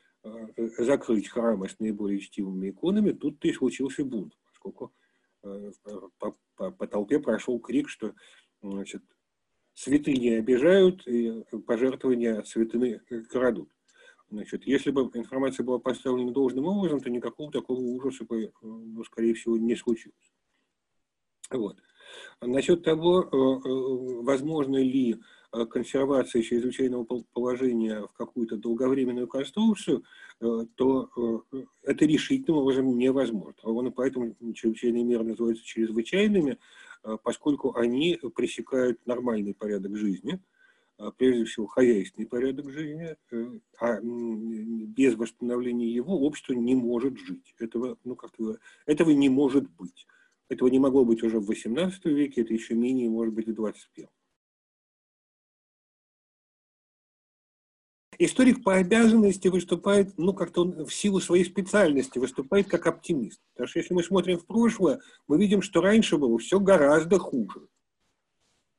закрыть 0.76 1.28
храмы 1.28 1.68
с 1.68 1.78
наиболее 1.78 2.18
чтимыми 2.18 2.70
иконами. 2.70 3.12
Тут-то 3.12 3.48
и 3.48 3.52
случился 3.52 4.04
бунт, 4.04 4.36
поскольку 4.44 4.92
по, 5.40 6.36
по, 6.56 6.70
по 6.72 6.86
толпе 6.88 7.20
прошел 7.20 7.58
крик, 7.60 7.88
что 7.88 8.12
значит, 8.60 9.02
святыни 9.78 10.30
обижают 10.30 11.06
и 11.06 11.44
пожертвования 11.66 12.42
святыны 12.42 13.00
крадут. 13.30 13.70
Значит, 14.30 14.66
если 14.66 14.90
бы 14.90 15.02
информация 15.14 15.64
была 15.64 15.78
поставлена 15.78 16.32
должным 16.32 16.66
образом, 16.66 17.00
то 17.00 17.08
никакого 17.08 17.50
такого 17.52 17.78
ужаса 17.78 18.24
бы, 18.24 18.52
ну, 18.60 19.04
скорее 19.04 19.34
всего, 19.34 19.56
не 19.56 19.76
случилось. 19.76 20.32
Вот. 21.50 21.78
Насчет 22.42 22.82
того, 22.82 23.22
э, 23.22 23.26
э, 23.26 24.22
возможно 24.22 24.76
ли 24.76 25.16
э, 25.52 25.64
консервация 25.66 26.42
чрезвычайного 26.42 27.06
положения 27.32 28.02
в 28.02 28.12
какую-то 28.12 28.56
долговременную 28.56 29.28
конструкцию, 29.28 30.04
то 30.40 31.42
это 31.82 32.04
решительным 32.04 32.60
образом 32.60 32.96
невозможно. 32.96 33.54
Ровно 33.62 33.90
поэтому 33.90 34.36
чрезвычайные 34.54 35.04
меры 35.04 35.24
называются 35.24 35.64
чрезвычайными, 35.64 36.58
поскольку 37.22 37.74
они 37.76 38.18
пресекают 38.34 39.04
нормальный 39.06 39.54
порядок 39.54 39.96
жизни, 39.96 40.40
прежде 41.16 41.44
всего 41.44 41.66
хозяйственный 41.66 42.26
порядок 42.26 42.70
жизни, 42.70 43.16
а 43.78 44.00
без 44.02 45.14
восстановления 45.14 45.88
его 45.88 46.18
общество 46.20 46.54
не 46.54 46.74
может 46.74 47.18
жить. 47.18 47.54
Этого, 47.58 47.96
ну, 48.04 48.16
как 48.16 48.32
этого 48.86 49.10
не 49.10 49.28
может 49.28 49.70
быть. 49.70 50.06
Этого 50.48 50.68
не 50.68 50.78
могло 50.78 51.04
быть 51.04 51.22
уже 51.22 51.38
в 51.40 51.50
XVIII 51.50 51.92
веке, 52.04 52.40
это 52.40 52.52
еще 52.54 52.74
менее, 52.74 53.08
может 53.10 53.34
быть, 53.34 53.46
в 53.46 53.50
XXI. 53.50 54.08
Историк 58.18 58.64
по 58.64 58.74
обязанности 58.74 59.48
выступает, 59.48 60.18
ну, 60.18 60.34
как-то 60.34 60.62
он 60.62 60.84
в 60.84 60.92
силу 60.92 61.20
своей 61.20 61.44
специальности 61.44 62.18
выступает 62.18 62.68
как 62.68 62.86
оптимист. 62.86 63.40
Потому 63.52 63.68
что 63.68 63.78
если 63.78 63.94
мы 63.94 64.02
смотрим 64.02 64.38
в 64.38 64.46
прошлое, 64.46 65.00
мы 65.28 65.38
видим, 65.38 65.62
что 65.62 65.80
раньше 65.80 66.18
было 66.18 66.36
все 66.38 66.58
гораздо 66.58 67.18
хуже. 67.18 67.68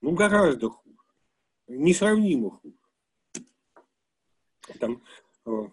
Ну, 0.02 0.12
гораздо 0.12 0.70
хуже. 0.70 0.98
Несравнимо 1.68 2.52
хуже. 2.52 2.76
Там 4.80 5.02
э, 5.46 5.68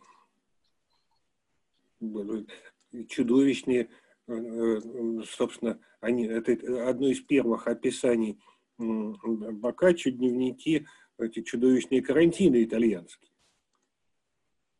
чудовищные 3.08 3.90
Э, 4.28 4.80
собственно, 5.24 5.78
они, 6.00 6.26
это 6.26 6.52
одно 6.88 7.08
из 7.08 7.20
первых 7.20 7.66
описаний 7.68 8.40
Бокаччо, 8.78 10.10
дневники, 10.10 10.86
эти 11.18 11.42
чудовищные 11.42 12.02
карантины 12.02 12.62
итальянские. 12.64 13.30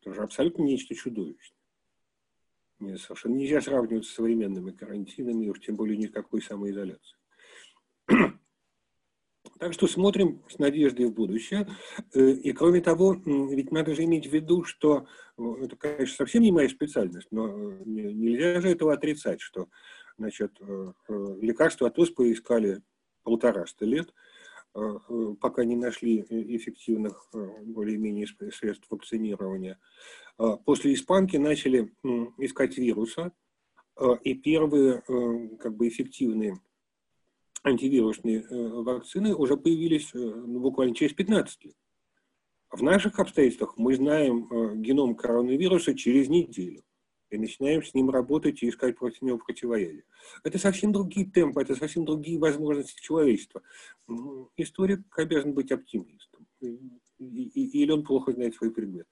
Тоже 0.01 0.21
абсолютно 0.21 0.63
нечто 0.63 0.95
чудовищное. 0.95 1.57
Совершенно 2.97 3.35
нельзя 3.35 3.61
сравнивать 3.61 4.05
с 4.05 4.13
современными 4.13 4.71
карантинами, 4.71 5.49
уж 5.49 5.59
тем 5.59 5.75
более 5.75 5.97
никакой 5.97 6.41
самоизоляции. 6.41 7.17
Так 9.59 9.73
что 9.73 9.87
смотрим 9.87 10.43
с 10.49 10.59
надеждой 10.59 11.07
в 11.07 11.13
будущее. 11.13 11.67
Э, 12.13 12.29
и 12.31 12.51
кроме 12.51 12.81
того, 12.81 13.13
ведь 13.25 13.71
надо 13.71 13.95
же 13.95 14.03
иметь 14.03 14.27
в 14.27 14.33
виду, 14.33 14.63
что 14.63 15.07
э, 15.37 15.43
это, 15.61 15.75
конечно, 15.75 16.15
совсем 16.15 16.43
не 16.43 16.51
моя 16.51 16.69
специальность, 16.69 17.29
но 17.31 17.47
э, 17.47 17.81
нельзя 17.85 18.61
же 18.61 18.69
этого 18.69 18.93
отрицать, 18.93 19.41
что 19.41 19.69
значит, 20.17 20.59
лекарства 21.07 21.87
от 21.87 21.99
оспы 21.99 22.31
искали 22.31 22.81
полтораста 23.23 23.85
лет, 23.85 24.13
пока 24.73 25.63
не 25.63 25.75
нашли 25.75 26.25
эффективных 26.29 27.29
более-менее 27.63 28.27
средств 28.51 28.87
вакцинирования. 28.89 29.79
После 30.65 30.93
испанки 30.93 31.37
начали 31.37 31.91
искать 32.37 32.77
вируса, 32.77 33.31
и 34.23 34.35
первые 34.35 35.01
как 35.59 35.75
бы 35.75 35.87
эффективные 35.87 36.59
антивирусные 37.67 38.41
э, 38.41 38.67
вакцины 38.81 39.35
уже 39.35 39.57
появились 39.57 40.13
э, 40.13 40.17
ну, 40.17 40.59
буквально 40.59 40.95
через 40.95 41.13
15 41.13 41.65
лет. 41.65 41.75
В 42.71 42.81
наших 42.81 43.19
обстоятельствах 43.19 43.77
мы 43.77 43.95
знаем 43.95 44.47
э, 44.51 44.75
геном 44.77 45.15
коронавируса 45.15 45.93
через 45.95 46.29
неделю 46.29 46.83
и 47.29 47.37
начинаем 47.37 47.83
с 47.83 47.93
ним 47.93 48.09
работать 48.09 48.61
и 48.63 48.69
искать 48.69 48.97
против 48.97 49.21
него 49.21 49.37
противоядие. 49.37 50.03
Это 50.43 50.57
совсем 50.57 50.91
другие 50.91 51.29
темпы, 51.29 51.61
это 51.61 51.75
совсем 51.75 52.05
другие 52.05 52.39
возможности 52.39 53.01
человечества. 53.01 53.61
Историк 54.55 55.01
обязан 55.17 55.53
быть 55.53 55.71
оптимистом. 55.71 56.47
Или 57.19 57.91
он 57.91 58.03
плохо 58.03 58.31
знает 58.31 58.55
свой 58.55 58.71
предмет. 58.71 59.07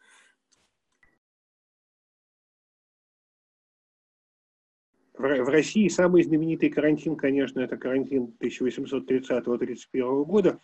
в 5.17 5.49
России 5.49 5.87
самый 5.87 6.23
знаменитый 6.23 6.69
карантин, 6.69 7.15
конечно, 7.15 7.59
это 7.59 7.77
карантин 7.77 8.35
1830-31 8.39 10.25
года, 10.25 10.59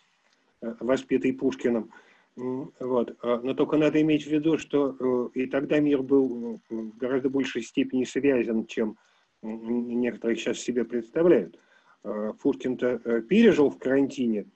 э, 0.60 0.74
воспетый 0.80 1.32
Пушкиным. 1.32 1.90
Вот. 2.36 3.16
А, 3.22 3.40
но 3.42 3.54
только 3.54 3.76
надо 3.76 4.00
иметь 4.00 4.24
в 4.24 4.30
виду, 4.30 4.56
что 4.58 4.96
э, 4.98 5.38
и 5.38 5.46
тогда 5.46 5.80
мир 5.80 6.02
был 6.02 6.60
в 6.68 6.96
гораздо 6.96 7.28
большей 7.28 7.62
степени 7.62 8.04
связан, 8.04 8.66
чем 8.66 8.96
некоторые 9.42 10.36
сейчас 10.36 10.58
себе 10.58 10.84
представляют. 10.84 11.58
А, 12.02 12.32
Пушкин-то 12.32 13.00
э, 13.04 13.22
пережил 13.22 13.70
в 13.70 13.78
карантине 13.78 14.46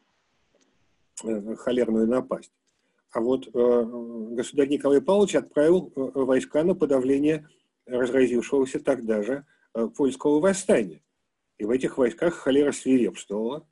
холерную 1.59 2.07
напасть. 2.07 2.53
А 3.11 3.21
вот 3.21 3.49
государь 3.51 4.69
Николай 4.69 5.01
Павлович 5.01 5.37
отправил 5.37 5.91
войска 5.95 6.63
на 6.63 6.75
подавление 6.75 7.49
разразившегося 7.87 8.81
тогда 8.81 9.23
же 9.23 9.47
Э, 9.77 9.89
польского 9.89 10.41
восстания. 10.41 11.03
И 11.59 11.65
в 11.65 11.71
этих 11.71 11.99
войсках 11.99 12.35
холера 12.35 12.73
свирепствовала. 12.73 13.67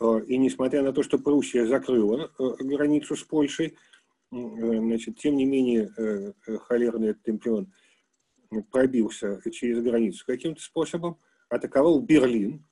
Э, 0.00 0.20
и 0.26 0.36
несмотря 0.36 0.82
на 0.82 0.92
то, 0.92 1.02
что 1.02 1.18
Пруссия 1.18 1.66
закрыла 1.66 2.30
э, 2.38 2.50
границу 2.60 3.16
с 3.16 3.22
Польшей, 3.22 3.76
значит, 4.30 5.18
тем 5.18 5.36
не 5.36 5.44
менее 5.44 6.34
холерный 6.66 7.14
темпион 7.14 7.72
пробился 8.72 9.40
через 9.52 9.80
границу 9.80 10.24
каким-то 10.26 10.60
способом, 10.60 11.16
атаковал 11.48 12.00
Берлин, 12.00 12.66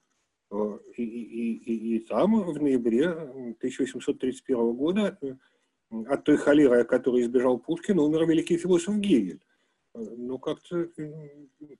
и, 0.97 1.03
и, 1.05 1.53
и, 1.55 1.97
и 1.97 1.99
там 2.01 2.41
в 2.43 2.61
ноябре 2.61 3.09
1831 3.09 4.73
года 4.73 5.17
от 6.09 6.25
той 6.25 6.37
холеры, 6.37 6.85
которой 6.85 7.23
избежал 7.23 7.59
Пушкин, 7.59 8.01
умер 8.01 8.27
великий 8.27 8.57
философ 8.57 8.97
Гегель. 8.97 9.41
Ну, 9.95 10.39
как-то 10.41 10.89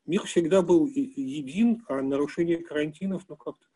мир 0.07 0.23
всегда 0.23 0.63
был 0.63 0.87
един, 0.87 1.85
а 1.89 2.01
нарушение 2.01 2.59
карантинов, 2.59 3.25
ну, 3.29 3.35
как-то 3.35 3.67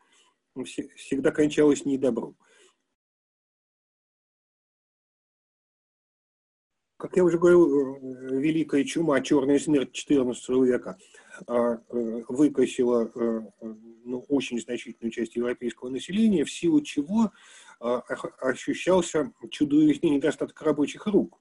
всегда 0.64 1.30
кончалось 1.30 1.84
недобром. 1.84 2.36
Как 6.98 7.16
я 7.16 7.22
уже 7.22 7.38
говорил, 7.38 7.96
э, 7.96 8.40
Великая 8.40 8.84
чума, 8.84 9.20
черная 9.20 9.60
смерть 9.60 10.04
XIV 10.10 10.66
века 10.66 10.98
а, 11.46 11.74
э, 11.74 12.22
выкосила 12.28 13.08
э, 13.14 13.40
ну, 14.04 14.24
очень 14.28 14.58
значительную 14.60 15.12
часть 15.12 15.36
европейского 15.36 15.90
населения, 15.90 16.44
в 16.44 16.50
силу 16.50 16.80
чего 16.80 17.30
а, 17.80 17.98
ощущался 18.40 19.32
чудовищный 19.50 20.10
недостаток 20.10 20.60
рабочих 20.60 21.06
рук. 21.06 21.38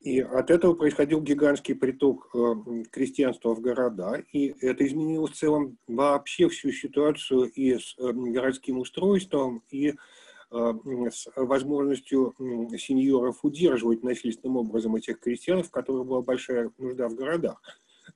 И 0.00 0.20
от 0.20 0.50
этого 0.50 0.74
происходил 0.74 1.20
гигантский 1.20 1.74
приток 1.74 2.30
э, 2.32 2.54
крестьянства 2.90 3.52
в 3.52 3.60
города, 3.60 4.22
и 4.32 4.54
это 4.60 4.86
изменило 4.86 5.26
в 5.26 5.32
целом 5.32 5.76
вообще 5.88 6.48
всю 6.48 6.70
ситуацию 6.70 7.50
и 7.50 7.78
с 7.78 7.96
э, 7.98 8.12
городским 8.12 8.78
устройством, 8.78 9.64
и 9.70 9.94
э, 10.52 10.72
с 11.10 11.26
возможностью 11.34 12.32
сеньоров 12.78 13.44
удерживать 13.44 14.04
насильственным 14.04 14.58
образом 14.58 14.94
этих 14.94 15.18
крестьян, 15.18 15.64
в 15.64 15.70
которых 15.72 16.06
была 16.06 16.22
большая 16.22 16.70
нужда 16.78 17.08
в 17.08 17.16
городах. 17.16 17.60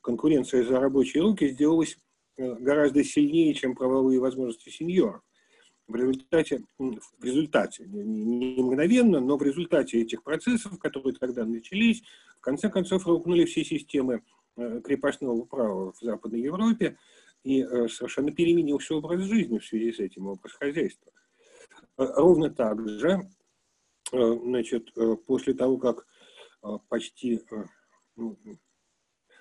Конкуренция 0.03 0.65
за 0.65 0.79
рабочие 0.79 1.25
руки 1.25 1.49
сделалась 1.49 1.99
гораздо 2.37 3.03
сильнее, 3.03 3.55
чем 3.55 3.75
правовые 3.75 4.21
возможности 4.21 4.71
сеньоров 4.71 5.21
в 5.89 5.95
результате, 5.95 6.65
в 6.79 7.25
результате, 7.25 7.85
не 7.87 8.63
мгновенно, 8.63 9.21
но 9.21 9.37
в 9.37 9.43
результате 9.43 10.01
этих 10.01 10.23
процессов, 10.23 10.79
которые 10.79 11.15
тогда 11.15 11.45
начались, 11.45 12.03
в 12.39 12.41
конце 12.41 12.71
концов 12.71 13.07
рухнули 13.07 13.45
все 13.45 13.65
системы 13.65 14.23
э, 14.57 14.81
крепостного 14.83 15.45
права 15.45 15.93
в 15.93 16.01
Западной 16.01 16.41
Европе, 16.41 16.99
и 17.45 17.63
э, 17.63 17.89
совершенно 17.89 18.31
переменился 18.31 18.95
образ 18.95 19.23
жизни 19.23 19.59
в 19.59 19.67
связи 19.67 19.93
с 19.93 19.99
этим, 19.99 20.29
образ 20.29 20.53
хозяйства. 20.53 21.13
Э, 21.99 22.07
ровно 22.17 22.51
так 22.51 22.89
же, 22.89 23.29
значит, 24.11 24.93
после 25.27 25.55
того, 25.55 25.79
как 25.79 26.07
почти 26.91 27.41
ну, 28.15 28.37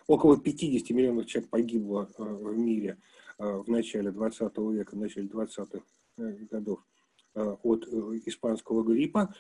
около 0.08 0.40
50 0.40 0.90
миллионов 0.92 1.26
человек 1.26 1.50
погибло 1.50 2.10
в 2.18 2.58
мире 2.58 2.98
в 3.38 3.68
начале 3.68 4.12
20 4.12 4.58
века, 4.58 4.96
в 4.96 5.00
начале 5.00 5.28
20-х 5.28 5.82
годов 6.18 6.86
от 7.34 7.84
испанского 8.26 8.84
гриппа, 8.84 9.34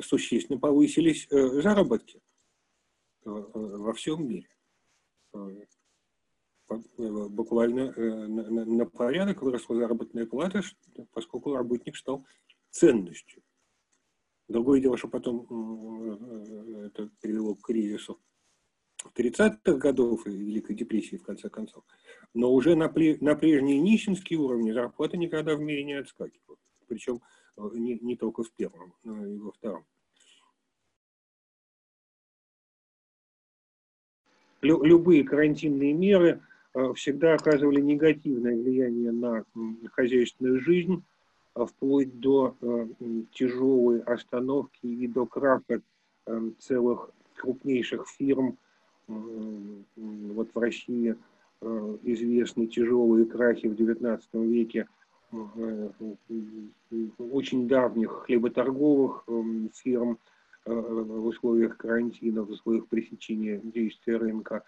существенно 0.00 0.58
повысились 0.58 1.28
заработки 1.30 2.20
во 3.24 3.92
всем 3.92 4.26
мире. 4.28 4.48
Буквально 6.98 7.92
на 7.96 8.86
порядок 8.86 9.42
выросла 9.42 9.76
заработная 9.76 10.26
плата, 10.26 10.62
поскольку 11.12 11.54
работник 11.54 11.96
стал 11.96 12.24
ценностью. 12.70 13.42
Другое 14.48 14.80
дело, 14.80 14.96
что 14.96 15.08
потом 15.08 15.42
это 16.84 17.10
привело 17.20 17.54
к 17.54 17.62
кризису 17.62 18.20
30-х 19.14 19.74
годов 19.74 20.26
и 20.26 20.30
Великой 20.30 20.76
депрессии, 20.76 21.16
в 21.16 21.22
конце 21.22 21.48
концов. 21.48 21.84
Но 22.34 22.52
уже 22.52 22.74
на, 22.74 22.92
на 23.20 23.34
прежние 23.34 23.80
нищенские 23.80 24.38
уровни 24.38 24.72
зарплата 24.72 25.16
никогда 25.16 25.56
в 25.56 25.60
мире 25.60 25.84
не 25.84 25.94
отскакивала. 25.94 26.58
Причем 26.86 27.20
э, 27.56 27.62
не, 27.74 27.98
не 28.00 28.16
только 28.16 28.42
в 28.42 28.52
первом, 28.52 28.94
но 29.04 29.26
и 29.26 29.36
во 29.38 29.52
втором. 29.52 29.84
Лю, 34.60 34.82
любые 34.82 35.24
карантинные 35.24 35.92
меры 35.94 36.42
э, 36.74 36.92
всегда 36.94 37.34
оказывали 37.34 37.80
негативное 37.80 38.56
влияние 38.56 39.12
на 39.12 39.44
хозяйственную 39.92 40.60
жизнь, 40.60 41.02
а 41.54 41.64
вплоть 41.64 42.20
до 42.20 42.56
э, 42.60 42.86
тяжелой 43.32 44.00
остановки 44.00 44.86
и 44.86 45.06
до 45.08 45.26
краха 45.26 45.80
целых 46.58 47.10
крупнейших 47.34 48.06
фирм– 48.06 48.58
вот 49.10 50.48
в 50.54 50.58
России 50.58 51.16
э, 51.60 51.96
известны 52.02 52.66
тяжелые 52.66 53.26
крахи 53.26 53.66
в 53.66 53.72
XIX 53.72 54.20
веке 54.46 54.88
э, 55.32 55.90
очень 57.18 57.68
давних 57.68 58.24
хлеботорговых 58.24 59.24
фирм 59.74 60.18
э, 60.66 60.72
в 60.72 61.26
условиях 61.26 61.76
карантина, 61.76 62.42
в 62.42 62.50
условиях 62.50 62.86
пресечения 62.86 63.60
действия 63.62 64.16
рынка. 64.16 64.62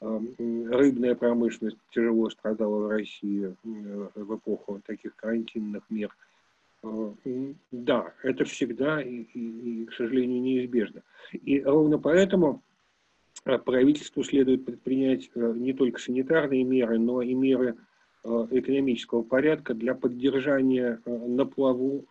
Рыбная 0.00 1.16
промышленность 1.16 1.76
тяжело 1.90 2.30
страдала 2.30 2.86
в 2.86 2.88
России 2.88 3.52
в 3.64 4.36
эпоху 4.36 4.80
таких 4.86 5.16
карантинных 5.16 5.82
мер. 5.90 6.14
Да, 7.72 8.12
это 8.22 8.44
всегда 8.44 9.02
и, 9.02 9.22
и, 9.22 9.82
и, 9.82 9.86
к 9.86 9.94
сожалению, 9.94 10.40
неизбежно. 10.40 11.02
И 11.32 11.60
ровно 11.62 11.98
поэтому 11.98 12.62
Э, 12.67 12.67
правительству 13.56 14.22
следует 14.22 14.66
предпринять 14.66 15.30
э, 15.34 15.52
не 15.56 15.72
только 15.72 15.98
санитарные 15.98 16.64
меры, 16.64 16.98
но 16.98 17.22
и 17.22 17.32
меры 17.32 17.76
э, 18.24 18.28
экономического 18.50 19.22
порядка 19.22 19.72
для 19.72 19.94
поддержания 19.94 21.00
на 21.06 21.46
плаву 21.46 22.04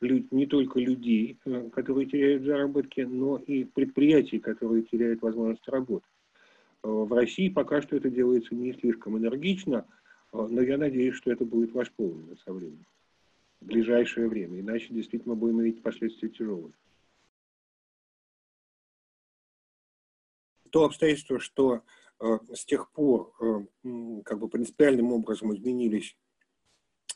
не 0.00 0.46
только 0.46 0.80
людей, 0.80 1.38
которые 1.72 2.06
теряют 2.06 2.42
заработки, 2.42 3.02
но 3.02 3.36
и 3.36 3.62
предприятий, 3.62 4.40
которые 4.40 4.82
теряют 4.82 5.22
возможность 5.22 5.68
работы. 5.68 6.04
В 6.82 7.14
России 7.14 7.48
пока 7.48 7.80
что 7.82 7.94
это 7.94 8.10
делается 8.10 8.56
не 8.56 8.72
слишком 8.72 9.16
энергично, 9.16 9.86
но 10.32 10.60
я 10.60 10.76
надеюсь, 10.76 11.14
что 11.14 11.30
это 11.30 11.44
будет 11.44 11.72
восполнено 11.72 12.34
со 12.44 12.52
временем, 12.52 12.84
в 13.60 13.66
ближайшее 13.66 14.26
время, 14.26 14.58
иначе 14.58 14.88
действительно 14.90 15.36
будем 15.36 15.60
видеть 15.60 15.82
последствия 15.82 16.30
тяжелые. 16.30 16.72
То 20.72 20.84
обстоятельство, 20.84 21.38
что 21.38 21.82
э, 22.18 22.38
с 22.54 22.64
тех 22.64 22.90
пор 22.92 23.32
э, 23.40 24.22
как 24.24 24.38
бы 24.38 24.48
принципиальным 24.48 25.12
образом 25.12 25.54
изменились 25.54 26.16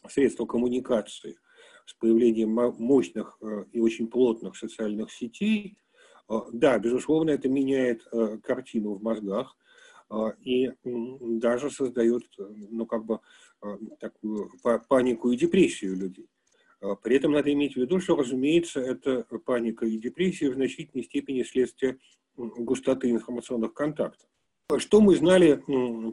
средства 0.08 0.44
коммуникации 0.44 1.38
с 1.86 1.94
появлением 1.94 2.50
мощных 2.50 3.38
э, 3.40 3.64
и 3.72 3.80
очень 3.80 4.08
плотных 4.08 4.56
социальных 4.56 5.10
сетей, 5.10 5.78
да, 6.52 6.76
безусловно, 6.80 7.30
это 7.30 7.48
меняет 7.48 8.04
картину 8.42 8.94
в 8.94 9.02
мозгах 9.02 9.56
и 10.40 10.72
даже 10.82 11.70
создает, 11.70 12.24
ну, 12.36 12.84
как 12.84 13.04
бы, 13.04 13.20
такую 14.00 14.50
панику 14.88 15.30
и 15.30 15.36
депрессию 15.36 15.94
людей. 15.94 16.28
При 17.04 17.14
этом 17.14 17.30
надо 17.30 17.52
иметь 17.52 17.74
в 17.74 17.76
виду, 17.76 18.00
что, 18.00 18.16
разумеется, 18.16 18.80
это 18.80 19.22
паника 19.44 19.86
и 19.86 19.98
депрессия 19.98 20.50
в 20.50 20.54
значительной 20.54 21.04
степени 21.04 21.44
следствие 21.44 22.00
густоты 22.37 23.11
информационных 23.11 23.75
контактов. 23.75 24.29
Что 24.79 25.01
мы 25.01 25.14
знали, 25.14 25.62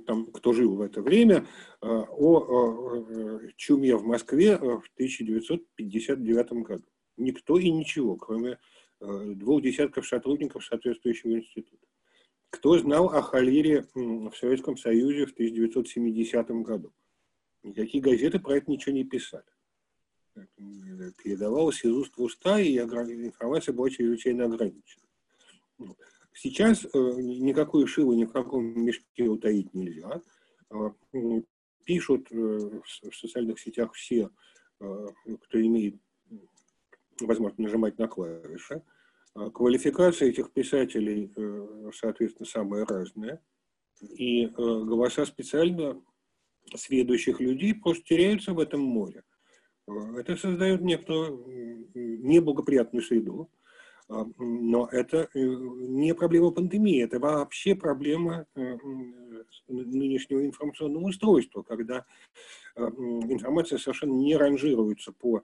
там, 0.05 0.27
кто 0.27 0.53
жил 0.53 0.75
в 0.75 0.81
это 0.81 1.01
время, 1.01 1.47
э, 1.81 1.87
о 1.87 3.41
чуме 3.55 3.95
в 3.95 4.03
Москве 4.03 4.57
в 4.57 4.83
1959 4.95 6.63
году? 6.63 6.85
Никто 7.17 7.57
и 7.57 7.71
ничего, 7.71 8.15
кроме 8.15 8.59
э, 8.99 9.33
двух 9.35 9.63
десятков 9.63 10.07
сотрудников 10.07 10.63
соответствующего 10.65 11.31
института. 11.31 11.87
Кто 12.51 12.77
знал 12.77 13.09
о 13.09 13.23
холере 13.23 13.87
в 13.95 14.33
Советском 14.35 14.77
Союзе 14.77 15.25
в 15.25 15.31
1970 15.31 16.47
году? 16.61 16.93
Никакие 17.63 18.03
газеты 18.03 18.39
про 18.39 18.57
это 18.57 18.69
ничего 18.69 18.93
не 18.93 19.03
писали. 19.03 19.43
Передавалось 21.23 21.83
из 21.83 21.91
уст 21.91 22.15
в 22.15 22.21
уста, 22.21 22.59
и 22.59 22.77
информация 22.77 23.73
была 23.73 23.89
чрезвычайно 23.89 24.45
ограничена. 24.45 25.03
Сейчас 26.33 26.85
э, 26.85 26.87
никакой 26.93 27.85
шилы 27.85 28.15
ни 28.15 28.25
в 28.25 28.31
каком 28.31 28.63
мешке 28.83 29.23
утаить 29.23 29.73
нельзя. 29.73 30.21
А, 30.69 30.93
пишут 31.85 32.27
э, 32.31 32.35
в 32.35 33.15
социальных 33.15 33.59
сетях 33.59 33.93
все, 33.93 34.29
э, 34.79 35.07
кто 35.41 35.61
имеет 35.61 35.95
возможность 37.21 37.59
нажимать 37.59 37.99
на 37.99 38.07
клавиши. 38.07 38.81
А, 39.35 39.51
квалификация 39.51 40.29
этих 40.29 40.51
писателей, 40.51 41.31
соответственно, 41.93 42.47
самая 42.47 42.85
разная. 42.85 43.41
И 44.01 44.47
голоса 44.47 45.25
специально 45.25 46.01
сведущих 46.75 47.39
людей 47.39 47.75
просто 47.75 48.03
теряются 48.03 48.53
в 48.53 48.59
этом 48.59 48.81
море. 48.81 49.23
Это 49.87 50.35
создает 50.35 50.81
некоторую 50.81 51.87
неблагоприятную 51.93 53.03
среду, 53.03 53.49
а, 53.51 53.62
но 54.09 54.87
это 54.91 55.29
э, 55.33 55.39
не 55.39 56.13
проблема 56.13 56.51
пандемии, 56.51 57.03
это 57.03 57.19
вообще 57.19 57.75
проблема 57.75 58.45
э, 58.55 58.77
нынешнего 59.67 60.45
информационного 60.45 61.05
устройства, 61.05 61.63
когда 61.63 62.05
э, 62.75 62.81
информация 62.81 63.77
совершенно 63.77 64.13
не 64.13 64.35
ранжируется 64.35 65.11
по 65.11 65.43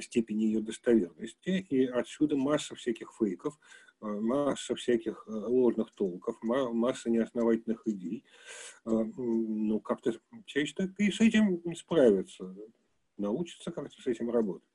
степени 0.00 0.44
ее 0.44 0.60
достоверности, 0.60 1.66
и 1.70 1.86
отсюда 1.86 2.36
масса 2.36 2.74
всяких 2.74 3.12
фейков, 3.16 3.56
масса 4.00 4.74
всяких 4.74 5.24
ложных 5.28 5.92
толков, 5.92 6.36
масса 6.42 7.10
неосновательных 7.10 7.86
идей. 7.86 8.24
Ну, 8.84 9.78
как-то 9.78 10.12
человечество 10.46 10.88
и 10.98 11.12
с 11.12 11.20
этим 11.20 11.62
справится, 11.76 12.56
научится 13.16 13.70
как-то 13.70 14.02
с 14.02 14.06
этим 14.08 14.30
работать. 14.30 14.73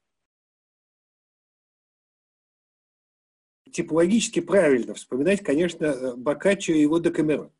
Типологически 3.71 4.39
правильно 4.39 4.93
вспоминать, 4.93 5.41
конечно, 5.41 5.85
э, 5.85 6.15
Бокаччо 6.15 6.73
и 6.73 6.81
его 6.81 6.99
Декамерон. 6.99 7.51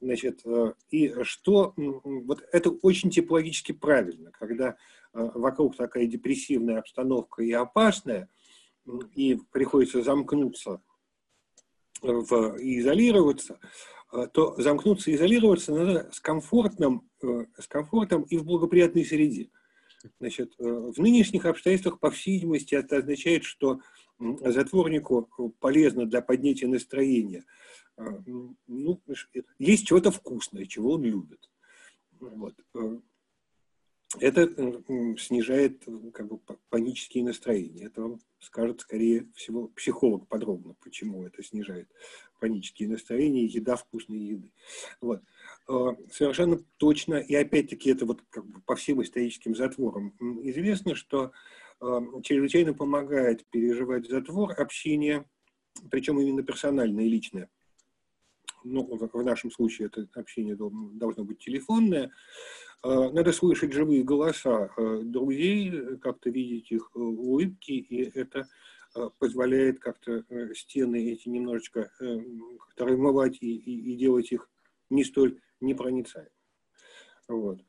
Значит, 0.00 0.40
э, 0.44 0.72
и 0.90 1.14
что, 1.22 1.74
вот 1.76 2.44
это 2.52 2.70
очень 2.70 3.10
типологически 3.10 3.72
правильно, 3.72 4.30
когда 4.32 4.70
э, 4.70 5.30
вокруг 5.34 5.76
такая 5.76 6.06
депрессивная 6.06 6.78
обстановка 6.78 7.42
и 7.42 7.52
опасная, 7.52 8.28
и 9.14 9.38
приходится 9.52 10.02
замкнуться 10.02 10.82
в, 12.02 12.56
и 12.56 12.80
изолироваться, 12.80 13.60
то 14.32 14.60
замкнуться 14.60 15.10
и 15.10 15.14
изолироваться 15.14 15.72
надо 15.72 16.10
с 16.12 16.18
комфортным, 16.18 17.08
с 17.22 17.68
комфортом 17.68 18.22
и 18.22 18.36
в 18.36 18.44
благоприятной 18.44 19.04
среде. 19.04 19.50
Значит, 20.18 20.54
в 20.58 21.00
нынешних 21.00 21.46
обстоятельствах, 21.46 22.00
по 22.00 22.10
всей 22.10 22.32
видимости, 22.32 22.74
это 22.74 22.96
означает, 22.96 23.44
что 23.44 23.78
затворнику 24.18 25.52
полезно 25.60 26.06
для 26.06 26.22
поднятия 26.22 26.66
настроения. 26.66 27.44
А, 27.96 28.22
ну, 28.66 29.00
есть 29.58 29.86
что-то 29.86 30.10
вкусное, 30.10 30.66
чего 30.66 30.92
он 30.92 31.02
любит. 31.04 31.50
Вот. 32.20 32.54
Это 34.20 34.46
снижает 35.18 35.84
как 36.12 36.28
бы, 36.28 36.38
панические 36.68 37.24
настроения. 37.24 37.86
Это 37.86 38.02
вам 38.02 38.20
скажет, 38.40 38.80
скорее 38.80 39.26
всего, 39.34 39.68
психолог 39.68 40.28
подробно, 40.28 40.74
почему 40.82 41.24
это 41.24 41.42
снижает 41.42 41.88
панические 42.38 42.88
настроения, 42.88 43.44
еда 43.44 43.76
вкусной 43.76 44.18
еды. 44.18 44.50
Вот. 45.00 45.22
Э, 45.68 45.94
совершенно 46.10 46.58
точно, 46.76 47.14
и 47.14 47.34
опять-таки 47.34 47.90
это 47.90 48.04
вот 48.04 48.20
как 48.30 48.44
бы 48.44 48.60
по 48.62 48.74
всем 48.74 49.00
историческим 49.02 49.54
затворам 49.54 50.14
известно, 50.42 50.94
что 50.94 51.32
чрезвычайно 52.22 52.74
помогает 52.74 53.44
переживать 53.50 54.08
затвор, 54.08 54.52
общение, 54.52 55.24
причем 55.90 56.20
именно 56.20 56.42
персональное 56.42 57.04
и 57.04 57.08
личное. 57.08 57.50
Ну, 58.64 58.84
в 58.84 59.22
нашем 59.24 59.50
случае 59.50 59.86
это 59.88 60.08
общение 60.14 60.56
должно 60.56 61.24
быть 61.24 61.40
телефонное. 61.40 62.12
Надо 62.84 63.32
слышать 63.32 63.72
живые 63.72 64.04
голоса 64.04 64.70
друзей, 64.76 65.98
как-то 65.98 66.30
видеть 66.30 66.70
их 66.70 66.94
улыбки, 66.94 67.72
и 67.72 68.02
это 68.16 68.46
позволяет 69.18 69.80
как-то 69.80 70.24
стены 70.54 71.12
эти 71.12 71.28
немножечко 71.28 71.90
как-то 71.98 72.84
размывать 72.84 73.38
и, 73.40 73.56
и, 73.56 73.92
и 73.92 73.96
делать 73.96 74.30
их 74.30 74.48
не 74.90 75.02
столь 75.02 75.40
непроницаемыми. 75.60 76.30
Вот. 77.28 77.64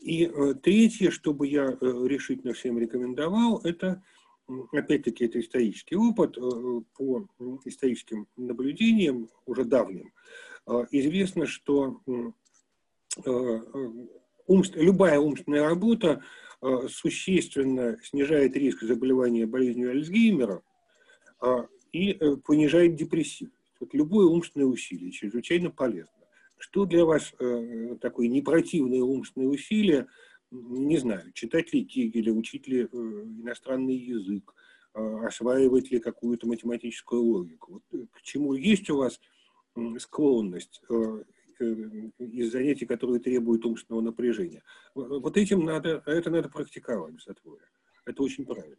И 0.00 0.30
третье, 0.62 1.10
что 1.10 1.34
бы 1.34 1.46
я 1.46 1.66
решительно 1.80 2.52
всем 2.52 2.78
рекомендовал, 2.78 3.60
это 3.64 4.02
опять-таки, 4.72 5.24
это 5.24 5.40
исторический 5.40 5.96
опыт, 5.96 6.36
э, 6.36 6.40
по 6.96 7.26
историческим 7.64 8.26
наблюдениям, 8.36 9.28
уже 9.46 9.64
давним, 9.64 10.12
э, 10.66 10.86
известно, 10.90 11.46
что 11.46 12.00
э, 12.06 13.60
любая 14.74 15.18
умственная 15.20 15.62
работа 15.68 16.22
существенно 16.88 17.98
снижает 18.02 18.56
риск 18.56 18.82
заболевания 18.82 19.46
болезнью 19.46 19.90
Альцгеймера 19.90 20.62
и 21.92 22.18
понижает 22.44 22.96
депрессивность. 22.96 23.72
Вот 23.80 23.92
любое 23.92 24.26
умственное 24.26 24.66
усилие 24.66 25.12
чрезвычайно 25.12 25.70
полезно. 25.70 26.23
Что 26.64 26.86
для 26.86 27.04
вас 27.04 27.34
такое 28.00 28.28
непротивное 28.28 29.02
умственное 29.02 29.48
усилие– 29.48 30.06
не 30.54 30.98
знаю, 30.98 31.32
читать 31.32 31.72
ли 31.72 31.84
Кегеля, 31.84 32.32
учить 32.32 32.66
ли 32.68 32.82
э, 32.82 32.86
иностранный 32.86 33.96
язык, 33.96 34.54
э, 34.94 35.26
осваивать 35.26 35.90
ли 35.90 35.98
какую-то 35.98 36.46
математическую 36.46 37.22
логику. 37.22 37.72
Вот 37.74 37.82
э, 37.92 38.06
к 38.12 38.22
чему 38.22 38.54
есть 38.54 38.88
у 38.90 38.98
вас 38.98 39.20
склонность 39.98 40.80
из 42.18 42.52
занятий, 42.52 42.86
которые 42.86 43.20
требуют 43.20 43.64
умственного 43.64 44.02
напряжения. 44.02 44.62
Вот 44.94 45.36
этим 45.36 45.64
надо, 45.64 46.00
это 46.06 46.30
надо 46.30 46.48
практиковать 46.48 47.14
в. 47.14 47.58
Это 48.06 48.22
очень 48.22 48.46
правильно. 48.46 48.76